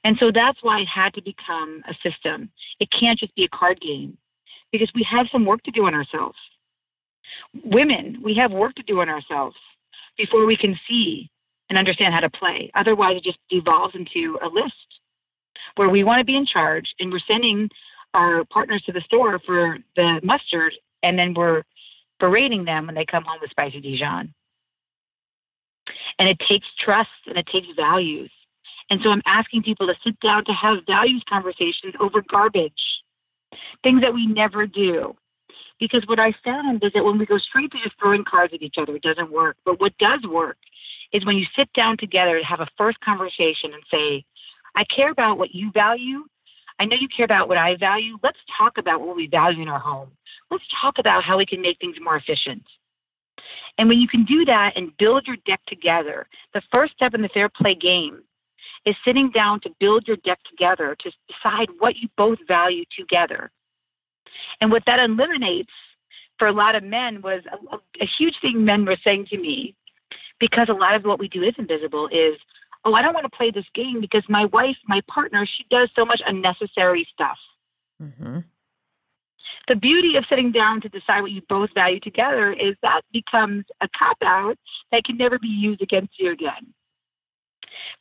[0.04, 2.50] And so that's why it had to become a system.
[2.80, 4.18] It can't just be a card game
[4.78, 6.38] because we have some work to do on ourselves.
[7.64, 9.56] Women, we have work to do on ourselves
[10.18, 11.30] before we can see
[11.70, 12.70] and understand how to play.
[12.76, 14.74] Otherwise, it just devolves into a list
[15.76, 17.70] where we want to be in charge and we're sending
[18.14, 21.64] our partners to the store for the mustard and then we're
[22.20, 24.34] berating them when they come home with spicy Dijon.
[26.20, 28.32] And it takes trust and it takes values.
[28.90, 32.74] And so I'm asking people to sit down to have values conversations over garbage,
[33.84, 35.15] things that we never do.
[35.80, 38.62] Because what I found is that when we go straight to just throwing cards at
[38.62, 39.58] each other, it doesn't work.
[39.65, 40.58] But what does work
[41.12, 44.25] is when you sit down together to have a first conversation and say,
[44.75, 46.23] I care about what you value.
[46.80, 48.17] I know you care about what I value.
[48.23, 50.12] Let's talk about what we value in our home.
[50.51, 52.63] Let's talk about how we can make things more efficient.
[53.78, 57.21] And when you can do that and build your deck together, the first step in
[57.21, 58.21] the fair play game
[58.86, 63.52] is sitting down to build your deck together to decide what you both value together.
[64.62, 65.71] And what that eliminates
[66.38, 69.76] for a lot of men was a, a, huge thing men were saying to me,
[70.39, 72.38] because a lot of what we do is invisible, is,
[72.84, 75.89] oh, I don't want to play this game because my wife, my partner, she does
[75.95, 77.38] so much unnecessary stuff.
[78.02, 78.39] Mm-hmm.
[79.67, 83.65] The beauty of sitting down to decide what you both value together is that becomes
[83.82, 84.58] a cop out
[84.91, 86.74] that can never be used against you again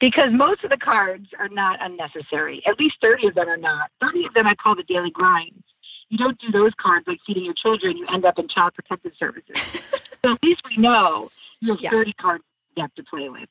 [0.01, 2.63] because most of the cards are not unnecessary.
[2.67, 3.91] At least 30 of them are not.
[4.01, 5.63] 30 of them I call the daily grind.
[6.11, 9.13] You don't do those cards like feeding your children, you end up in child protective
[9.19, 9.57] services.
[10.25, 11.91] so at least we know you have yeah.
[11.91, 12.45] 30 cards
[12.77, 13.49] you have to play with.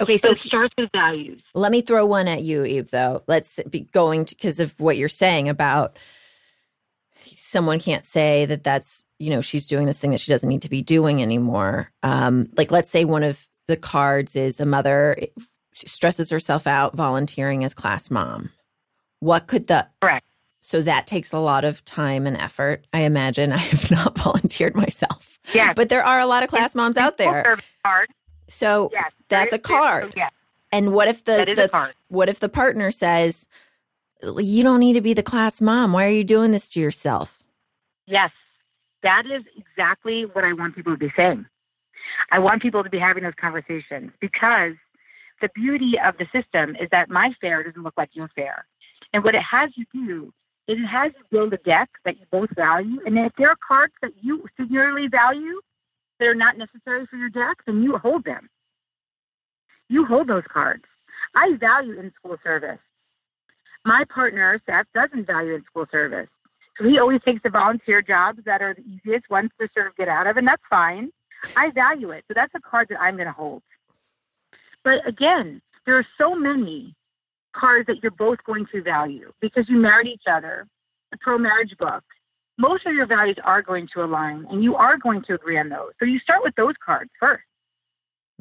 [0.00, 1.42] Okay, so, so it starts with values.
[1.54, 3.22] Let me throw one at you, Eve, though.
[3.26, 5.98] Let's be going because of what you're saying about
[7.24, 10.62] someone can't say that that's, you know, she's doing this thing that she doesn't need
[10.62, 11.90] to be doing anymore.
[12.02, 15.16] Um, like, let's say one of the cards is a mother
[15.72, 18.50] stresses herself out volunteering as class mom.
[19.20, 20.26] What could the correct?
[20.60, 22.86] So that takes a lot of time and effort.
[22.92, 25.38] I imagine I have not volunteered myself.
[25.54, 27.56] Yeah, but there are a lot of class moms out there.
[27.82, 28.08] Card.
[28.46, 30.12] So yes, that's a card.
[30.14, 30.30] yes.
[30.70, 33.48] And what if the, the what if the partner says,
[34.22, 35.94] "You don't need to be the class mom.
[35.94, 37.42] Why are you doing this to yourself?"
[38.06, 38.32] Yes,
[39.02, 41.46] that is exactly what I want people to be saying.
[42.30, 44.74] I want people to be having those conversations because
[45.40, 48.66] the beauty of the system is that my fair doesn't look like your fair.
[49.12, 50.32] And what it has you do
[50.68, 53.00] is it has you build a deck that you both value.
[53.04, 55.60] And if there are cards that you singularly value
[56.18, 58.48] that are not necessary for your deck, then you hold them.
[59.88, 60.84] You hold those cards.
[61.34, 62.78] I value in school service.
[63.84, 66.28] My partner, Seth, doesn't value in school service.
[66.78, 69.96] So he always takes the volunteer jobs that are the easiest ones to sort of
[69.96, 71.10] get out of, and that's fine.
[71.56, 72.24] I value it.
[72.28, 73.62] So that's a card that I'm going to hold.
[74.84, 76.94] But again, there are so many
[77.54, 80.66] cards that you're both going to value because you married each other,
[81.10, 82.02] the pro marriage book.
[82.58, 85.68] Most of your values are going to align and you are going to agree on
[85.68, 85.92] those.
[85.98, 87.38] So you start with those cards 1st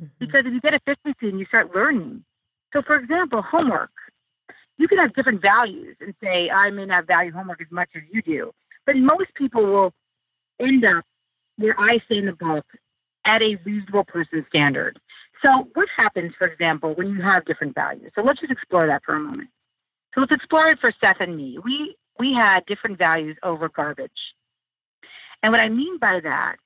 [0.02, 0.06] mm-hmm.
[0.20, 2.24] Because if you get efficiency and you start learning.
[2.74, 3.92] So, for example, homework.
[4.78, 8.02] You can have different values and say, I may not value homework as much as
[8.12, 8.52] you do.
[8.86, 9.94] But most people will
[10.60, 11.04] end up
[11.58, 12.66] where I say in the book,
[13.25, 14.99] at a reasonable person standard.
[15.41, 18.12] So, what happens, for example, when you have different values?
[18.15, 19.49] So, let's just explore that for a moment.
[20.13, 21.57] So, let's explore it for Seth and me.
[21.63, 24.12] We we had different values over garbage,
[25.41, 26.57] and what I mean by that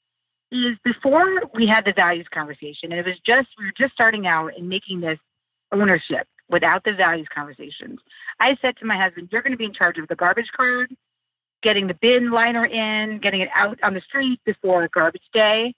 [0.52, 4.28] is before we had the values conversation, and it was just we were just starting
[4.28, 5.20] out and making this
[5.72, 8.00] ownership without the values conversations.
[8.40, 10.94] I said to my husband, "You're going to be in charge of the garbage card,
[11.64, 15.74] getting the bin liner in, getting it out on the street before garbage day."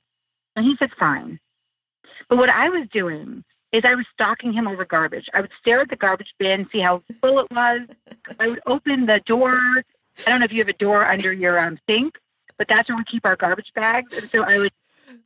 [0.58, 1.39] And he said, fine.
[2.30, 5.28] But what I was doing is I was stalking him over garbage.
[5.36, 7.82] I would stare at the garbage bin, see how full it was.
[8.39, 9.54] I would open the door.
[10.26, 12.15] I don't know if you have a door under your um, sink,
[12.58, 14.12] but that's where we keep our garbage bags.
[14.17, 14.72] And so I would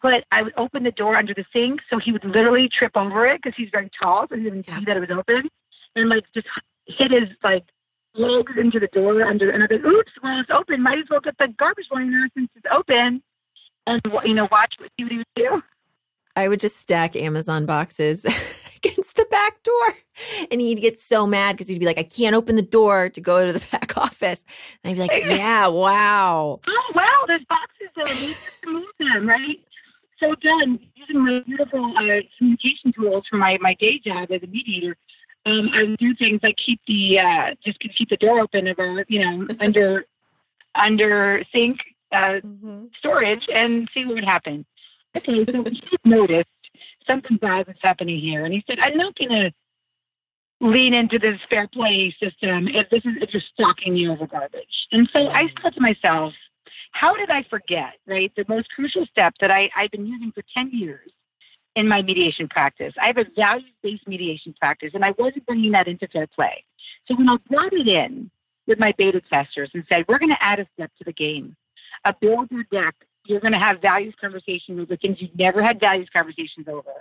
[0.02, 3.26] put, I would open the door under the sink so he would literally trip over
[3.26, 5.50] it because he's very tall, so he didn't see that it was open.
[5.96, 6.48] And like just
[6.88, 7.64] hit his like
[8.16, 10.84] legs into the door under, and I'd be, oops, well it's open.
[10.84, 13.24] Might as well get the garbage liner since it's open
[13.88, 15.62] and you know watch what he would do.
[16.36, 18.26] I would just stack Amazon boxes
[18.78, 19.96] against the back door,
[20.50, 23.22] and he'd get so mad because he'd be like, "I can't open the door to
[23.22, 24.46] go to the back office,"
[24.84, 28.06] and I'd be like, "Yeah, wow, oh wow, there's boxes there.
[28.08, 29.60] Have to move them, right?"
[30.20, 34.48] So done using my beautiful uh, communication tools for my my day job as a
[34.48, 34.96] mediator.
[35.48, 38.78] Um, I would do things like keep the uh, just keep the door open of
[38.78, 40.06] a you know under
[40.76, 41.80] under sink
[42.12, 42.86] uh, mm-hmm.
[43.00, 44.66] storage and see what would happen.
[45.16, 46.50] Okay, so he noticed
[47.08, 49.52] something bad was happening here, and he said, "I'm not going to
[50.66, 54.88] lean into this fair play system if this is if you're stalking me over garbage."
[54.92, 56.34] And so I thought to myself,
[56.94, 57.94] "How did I forget?
[58.08, 61.12] Right, the most crucial step that I I've been using for ten years
[61.76, 62.94] in my mediation practice.
[63.02, 66.64] I have a values based mediation practice, and I wasn't bringing that into fair play.
[67.08, 68.30] So when I brought it in
[68.68, 71.56] with my beta testers and said, we're going to add a step to the game,
[72.06, 72.96] a build your deck,
[73.26, 76.92] you're going to have values conversations over things you've never had values conversations over.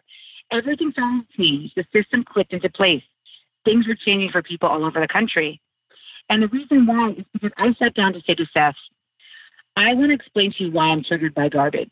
[0.53, 1.73] Everything started to change.
[1.75, 3.03] The system clicked into place.
[3.65, 5.61] Things were changing for people all over the country.
[6.29, 8.75] And the reason why is because I sat down to say to Seth,
[9.77, 11.89] I want to explain to you why I'm triggered by garbage.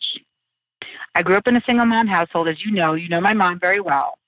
[1.14, 2.94] I grew up in a single mom household, as you know.
[2.94, 4.18] You know my mom very well.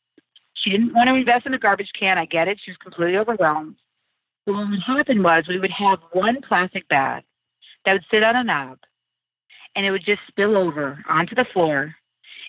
[0.54, 2.18] She didn't want to invest in a garbage can.
[2.18, 2.60] I get it.
[2.64, 3.76] She was completely overwhelmed.
[4.46, 7.24] But what would happen was we would have one plastic bag
[7.84, 8.78] that would sit on a knob
[9.76, 11.94] and it would just spill over onto the floor.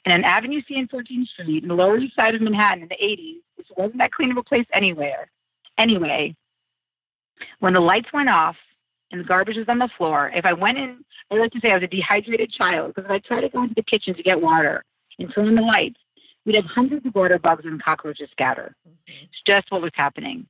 [0.05, 2.89] And on Avenue C and 14th Street in the Lower East Side of Manhattan in
[2.89, 5.29] the 80s, which wasn't that clean of a place anywhere.
[5.77, 6.35] Anyway,
[7.59, 8.55] when the lights went off
[9.11, 11.71] and the garbage was on the floor, if I went in, I like to say
[11.71, 14.23] I was a dehydrated child because if I tried to go into the kitchen to
[14.23, 14.83] get water
[15.19, 15.99] and turn on the lights,
[16.45, 18.75] we'd have hundreds of water bugs and cockroaches scatter.
[18.87, 19.25] Mm-hmm.
[19.25, 20.47] It's just what was happening.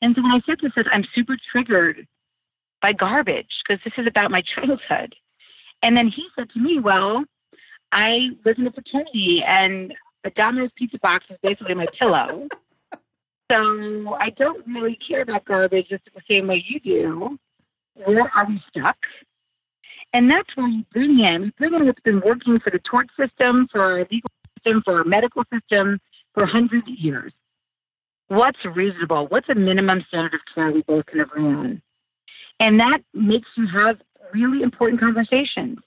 [0.00, 2.06] And so when I said this, I'm super triggered
[2.84, 5.14] by garbage because this is about my childhood.
[5.82, 7.24] And then he said to me, Well,
[7.92, 12.46] I was in a fraternity and a Domino's pizza box is basically my pillow.
[13.50, 17.38] So I don't really care about garbage just the same way you do.
[18.04, 18.98] Where are we stuck?
[20.12, 23.66] And that's where you bring in, bring in what's been working for the tort system,
[23.72, 25.98] for our legal system, for our medical system
[26.34, 27.32] for hundreds of years.
[28.28, 29.26] What's reasonable?
[29.28, 31.82] What's a minimum standard of care we both can agree on?
[32.60, 33.96] And that makes you have
[34.32, 35.78] really important conversations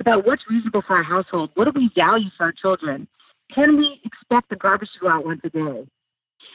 [0.00, 1.50] about what's reasonable for our household.
[1.54, 3.08] What do we value for our children?
[3.54, 5.86] Can we expect the garbage to go out once a day?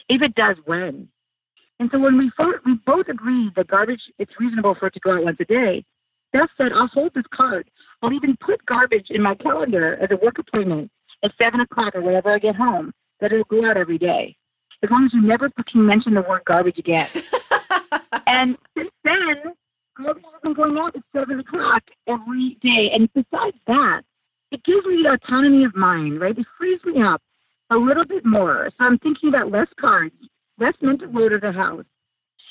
[0.09, 1.07] If it does, when?
[1.79, 4.99] And so when we, fo- we both agreed that garbage, it's reasonable for it to
[4.99, 5.83] go out once a day,
[6.31, 7.69] Beth said, I'll hold this card.
[8.01, 10.91] I'll even put garbage in my calendar as a work appointment
[11.23, 12.91] at 7 o'clock or whenever I get home,
[13.21, 14.35] that it'll go out every day.
[14.83, 17.07] As long as you never can mention the word garbage again.
[18.27, 19.53] and since then,
[19.97, 22.91] garbage has been going out at 7 o'clock every day.
[22.93, 24.01] And besides that,
[24.51, 26.37] it gives me the autonomy of mind, right?
[26.37, 27.21] It frees me up
[27.71, 28.69] a little bit more.
[28.77, 30.15] So I'm thinking about less cards,
[30.59, 31.85] less mental load of the house.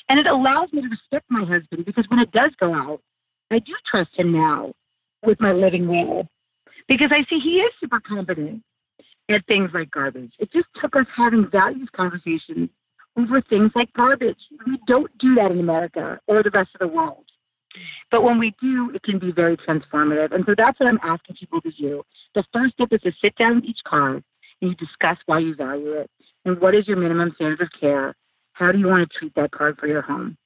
[0.09, 3.01] And it allows me to respect my husband because when it does go out,
[3.51, 4.73] I do trust him now
[5.25, 6.27] with my living will
[6.87, 8.61] because I see he is super competent
[9.29, 10.33] at things like garbage.
[10.39, 12.69] It just took us having values conversations
[13.17, 14.39] over things like garbage.
[14.65, 17.25] We don't do that in America or the rest of the world.
[18.11, 20.33] But when we do, it can be very transformative.
[20.33, 22.03] And so that's what I'm asking people to do.
[22.35, 24.23] The first step is to sit down with each card
[24.61, 26.09] and you discuss why you value it
[26.45, 28.15] and what is your minimum standard of care.
[28.53, 30.37] How do you want to treat that card for your home?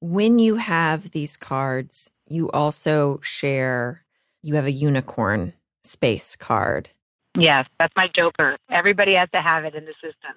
[0.00, 4.04] When you have these cards, you also share,
[4.42, 6.90] you have a unicorn space card.
[7.36, 8.56] Yes, that's my joker.
[8.70, 10.34] Everybody has to have it in the system.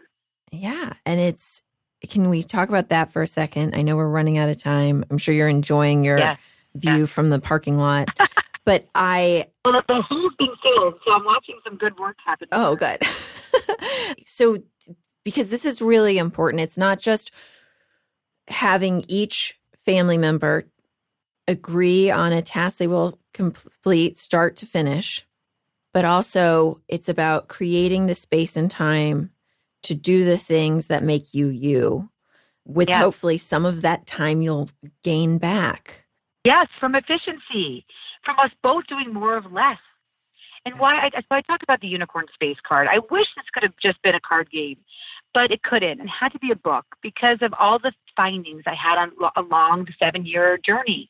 [0.53, 0.93] Yeah.
[1.05, 1.61] And it's,
[2.07, 3.75] can we talk about that for a second?
[3.75, 5.03] I know we're running out of time.
[5.09, 6.39] I'm sure you're enjoying your yes.
[6.75, 7.09] view yes.
[7.09, 8.07] from the parking lot.
[8.65, 9.47] but I.
[9.65, 12.49] Well, the hole's been filled, so I'm watching some good work happen.
[12.51, 13.01] Oh, good.
[14.25, 14.59] so,
[15.23, 17.31] because this is really important, it's not just
[18.47, 20.65] having each family member
[21.47, 25.25] agree on a task they will complete start to finish,
[25.93, 29.31] but also it's about creating the space and time
[29.83, 32.09] to do the things that make you you
[32.65, 33.01] with yes.
[33.01, 34.69] hopefully some of that time you'll
[35.03, 36.05] gain back.
[36.45, 37.85] Yes, from efficiency,
[38.23, 39.77] from us both doing more of less.
[40.65, 42.87] And why I, so I talk about the unicorn space card.
[42.89, 44.77] I wish this could have just been a card game,
[45.33, 48.75] but it couldn't and had to be a book because of all the findings I
[48.75, 51.09] had on along the seven year journey.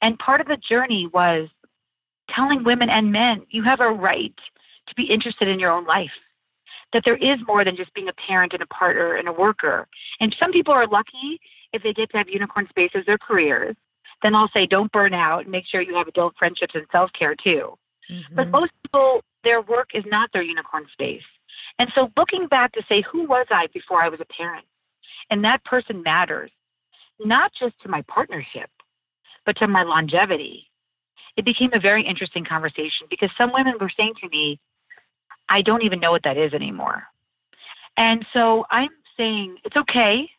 [0.00, 1.48] And part of the journey was
[2.34, 4.34] telling women and men you have a right
[4.88, 6.10] to be interested in your own life
[6.92, 9.88] that there is more than just being a parent and a partner and a worker.
[10.20, 11.40] And some people are lucky
[11.72, 13.76] if they get to have unicorn space as their careers.
[14.22, 15.48] Then I'll say, don't burn out.
[15.48, 17.76] Make sure you have adult friendships and self care too.
[18.10, 18.36] Mm-hmm.
[18.36, 21.22] But most people, their work is not their unicorn space.
[21.78, 24.66] And so looking back to say, who was I before I was a parent?
[25.30, 26.50] And that person matters,
[27.18, 28.70] not just to my partnership,
[29.46, 30.68] but to my longevity.
[31.36, 34.60] It became a very interesting conversation because some women were saying to me,
[35.52, 37.04] I don't even know what that is anymore.
[37.98, 38.88] And so I'm
[39.18, 40.30] saying it's okay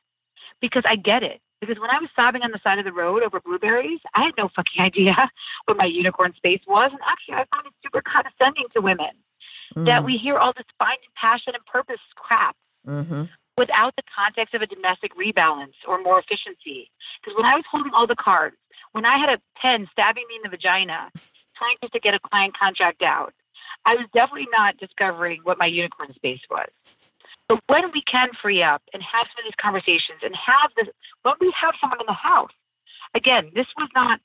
[0.60, 1.40] because I get it.
[1.62, 4.34] Because when I was sobbing on the side of the road over blueberries, I had
[4.40, 5.14] no fucking idea
[5.66, 6.90] what my unicorn space was.
[6.92, 9.14] And actually, I find it super condescending to women
[9.76, 9.86] mm.
[9.86, 13.26] that we hear all this finding passion and purpose crap mm-hmm.
[13.56, 16.90] without the context of a domestic rebalance or more efficiency.
[17.22, 18.58] Because when I was holding all the cards,
[18.94, 21.12] when I had a pen stabbing me in the vagina,
[21.56, 23.34] trying just to get a client contract out,
[23.86, 26.70] I was definitely not discovering what my unicorn space was.
[27.50, 30.88] But when we can free up and have some of these conversations and have this,
[31.24, 32.52] when we have someone in the house,
[33.16, 34.20] again, this was not,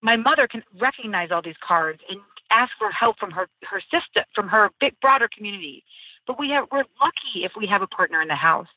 [0.00, 2.20] my mother can recognize all these cards and
[2.50, 5.84] ask for help from her, her sister, from her big, broader community.
[6.26, 8.68] But we have, we're lucky if we have a partner in the house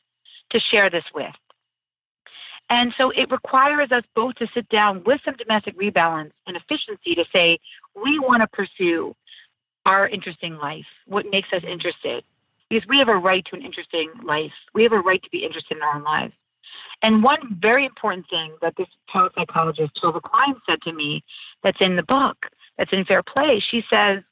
[0.50, 1.34] to share this with.
[2.68, 7.14] And so it requires us both to sit down with some domestic rebalance and efficiency
[7.14, 7.58] to say,
[7.94, 9.14] we want to pursue
[9.86, 12.22] our interesting life, what makes us interested.
[12.68, 14.52] Because we have a right to an interesting life.
[14.74, 16.34] We have a right to be interested in our own lives.
[17.02, 21.22] And one very important thing that this child psychologist, Tovah Klein, said to me
[21.62, 22.36] that's in the book,
[22.76, 24.22] that's in Fair Play, she says,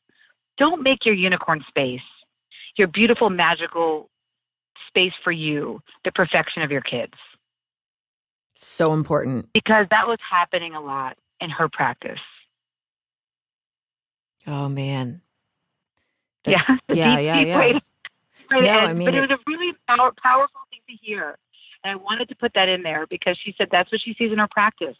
[0.58, 2.00] don't make your unicorn space
[2.76, 4.10] your beautiful, magical
[4.88, 7.14] space for you, the perfection of your kids.
[8.56, 9.48] So important.
[9.52, 12.20] Because that was happening a lot in her practice.
[14.46, 15.22] Oh, man.
[16.44, 17.78] That's, yeah, yeah, yeah, yeah.
[18.50, 21.36] no, I mean, but it, it was a really power, powerful thing to hear.
[21.82, 24.32] And I wanted to put that in there because she said that's what she sees
[24.32, 24.96] in her practice.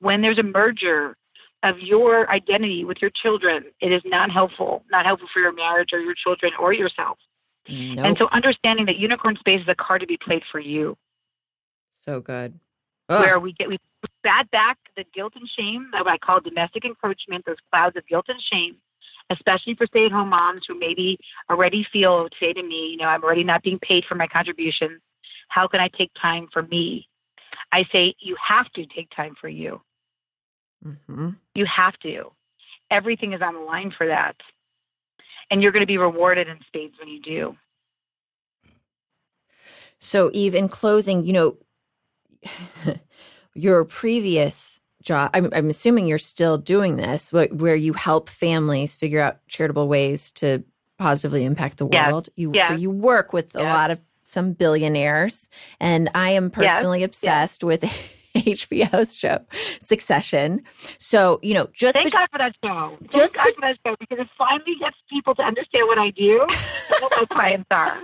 [0.00, 1.16] When there's a merger
[1.62, 5.90] of your identity with your children, it is not helpful, not helpful for your marriage
[5.92, 7.18] or your children or yourself.
[7.68, 8.04] Nope.
[8.04, 10.96] And so understanding that unicorn space is a card to be played for you.
[12.04, 12.58] So good.
[13.08, 13.20] Ugh.
[13.20, 13.78] Where we get we
[14.24, 18.26] bat back the guilt and shame that I call domestic encroachment, those clouds of guilt
[18.28, 18.76] and shame,
[19.30, 21.18] especially for stay at home moms who maybe
[21.50, 25.00] already feel say to me, you know, I'm already not being paid for my contributions.
[25.48, 27.08] How can I take time for me?
[27.72, 29.80] I say you have to take time for you.
[30.84, 31.30] Mm-hmm.
[31.54, 32.32] You have to.
[32.90, 34.36] Everything is on the line for that.
[35.50, 37.56] And you're going to be rewarded in spades when you do.
[39.98, 41.56] So, Eve, in closing, you know,
[43.54, 49.20] your previous job, I'm, I'm, assuming you're still doing this, where you help families figure
[49.20, 50.64] out charitable ways to
[50.98, 52.28] positively impact the world.
[52.28, 52.32] Yes.
[52.36, 52.68] You, yes.
[52.68, 53.62] So, you work with yes.
[53.62, 55.48] a lot of some billionaires,
[55.80, 57.82] and I am personally obsessed with
[58.34, 59.40] HBO's show,
[59.80, 60.62] Succession.
[60.98, 62.96] So, you know, just thank be- God for that show.
[62.98, 65.98] Thank just God be- for that show because it finally gets people to understand what
[65.98, 68.00] I do and what my clients are.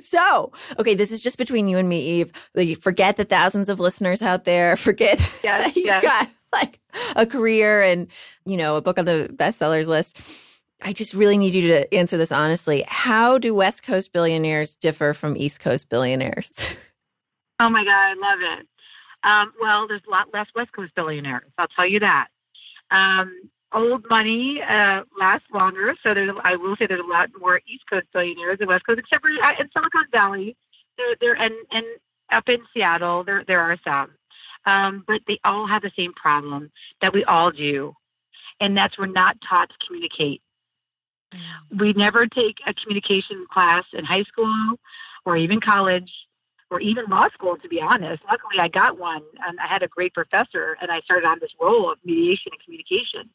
[0.00, 2.32] So, okay, this is just between you and me, Eve.
[2.54, 4.76] Like, forget the thousands of listeners out there.
[4.84, 6.02] Forget yes, that you've yes.
[6.02, 6.80] got like
[7.16, 8.08] a career and,
[8.44, 10.20] you know, a book on the bestsellers list.
[10.82, 12.84] I just really need you to answer this honestly.
[12.86, 16.76] How do West Coast billionaires differ from East Coast billionaires?
[17.60, 18.66] Oh my God, I love it.
[19.22, 21.48] Um, well, there's a lot less West Coast billionaires.
[21.56, 22.26] I'll tell you that.
[22.90, 27.60] Um, old money uh, lasts longer, so there's, I will say there's a lot more
[27.66, 30.56] East Coast billionaires than West Coast, except for uh, in Silicon Valley.
[30.96, 31.84] There, there, and and
[32.32, 34.10] up in Seattle, there there are some,
[34.66, 36.70] um, but they all have the same problem
[37.02, 37.92] that we all do,
[38.60, 40.40] and that's we're not taught to communicate.
[41.34, 41.80] Mm.
[41.80, 44.76] We never take a communication class in high school
[45.26, 46.10] or even college
[46.70, 48.22] or even law school, to be honest.
[48.24, 51.52] Luckily, I got one, and I had a great professor, and I started on this
[51.60, 53.30] role of mediation and communication.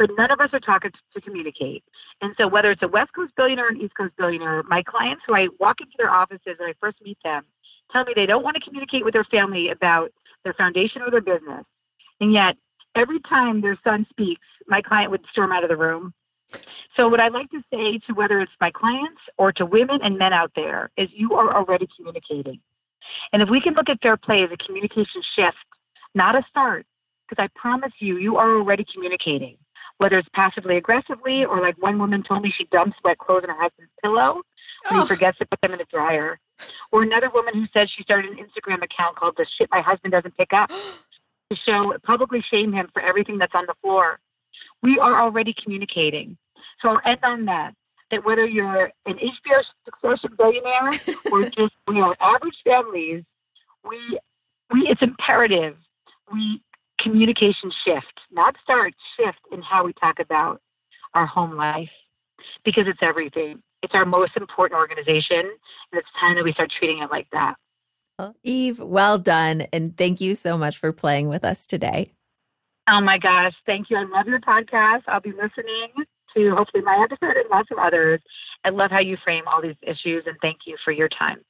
[0.00, 1.84] But none of us are taught to, communicate.
[2.22, 5.22] And so, whether it's a West Coast billionaire or an East Coast billionaire, my clients
[5.26, 7.44] who I walk into their offices and I first meet them
[7.92, 10.10] tell me they don't want to communicate with their family about
[10.44, 11.64] their foundation or their business.
[12.20, 12.56] And yet,
[12.96, 16.14] every time their son speaks, my client would storm out of the room
[16.96, 20.18] so, what I'd like to say to whether it's my clients or to women and
[20.18, 22.60] men out there is you are already communicating.
[23.32, 25.56] And if we can look at fair play as a communication shift,
[26.14, 26.86] not a start,
[27.28, 29.56] because I promise you, you are already communicating,
[30.00, 33.50] whether it's passively aggressively or like one woman told me she dumps wet clothes in
[33.50, 34.40] her husband's pillow
[34.88, 35.02] when oh.
[35.02, 36.40] he forgets to put them in the dryer.
[36.90, 40.10] Or another woman who said she started an Instagram account called The Shit My Husband
[40.10, 40.70] Doesn't Pick Up
[41.50, 44.20] to show, publicly shame him for everything that's on the floor.
[44.82, 46.38] We are already communicating.
[46.80, 47.74] So I'll end on that
[48.10, 50.92] that whether you're an HBO succession billionaire
[51.30, 53.22] or just we are average families,
[53.84, 54.18] we
[54.72, 55.76] we it's imperative
[56.32, 56.62] we
[57.10, 60.60] communication shift, not start, shift in how we talk about
[61.14, 61.90] our home life
[62.64, 63.62] because it's everything.
[63.82, 67.54] It's our most important organization, and it's time that we start treating it like that.
[68.18, 72.12] Well, Eve, well done, and thank you so much for playing with us today.
[72.88, 73.96] Oh my gosh, thank you.
[73.96, 75.02] I love your podcast.
[75.08, 75.88] I'll be listening
[76.36, 78.20] to hopefully my episode and lots of others.
[78.64, 81.40] I love how you frame all these issues and thank you for your time.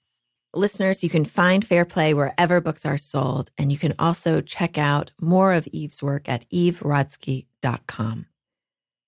[0.52, 4.76] Listeners, you can find Fair Play wherever books are sold, and you can also check
[4.76, 8.26] out more of Eve's work at everodsky.com.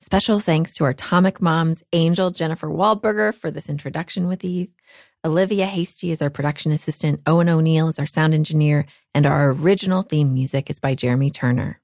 [0.01, 4.71] Special thanks to our Atomic Moms, Angel Jennifer Waldberger, for this introduction with Eve.
[5.25, 7.21] Olivia Hasty is our production assistant.
[7.27, 8.87] Owen O'Neill is our sound engineer.
[9.13, 11.81] And our original theme music is by Jeremy Turner.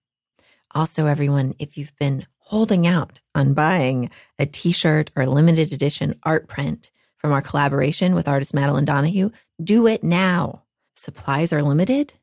[0.73, 6.19] Also, everyone, if you've been holding out on buying a t shirt or limited edition
[6.23, 9.31] art print from our collaboration with artist Madeline Donahue,
[9.63, 10.63] do it now.
[10.95, 12.15] Supplies are limited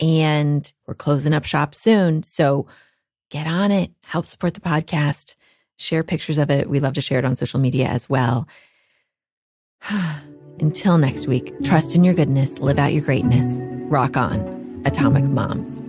[0.00, 2.22] and we're closing up shop soon.
[2.22, 2.66] So
[3.30, 5.34] get on it, help support the podcast,
[5.76, 6.68] share pictures of it.
[6.68, 8.48] We love to share it on social media as well.
[10.60, 13.58] Until next week, trust in your goodness, live out your greatness,
[13.90, 15.82] rock on, Atomic Moms.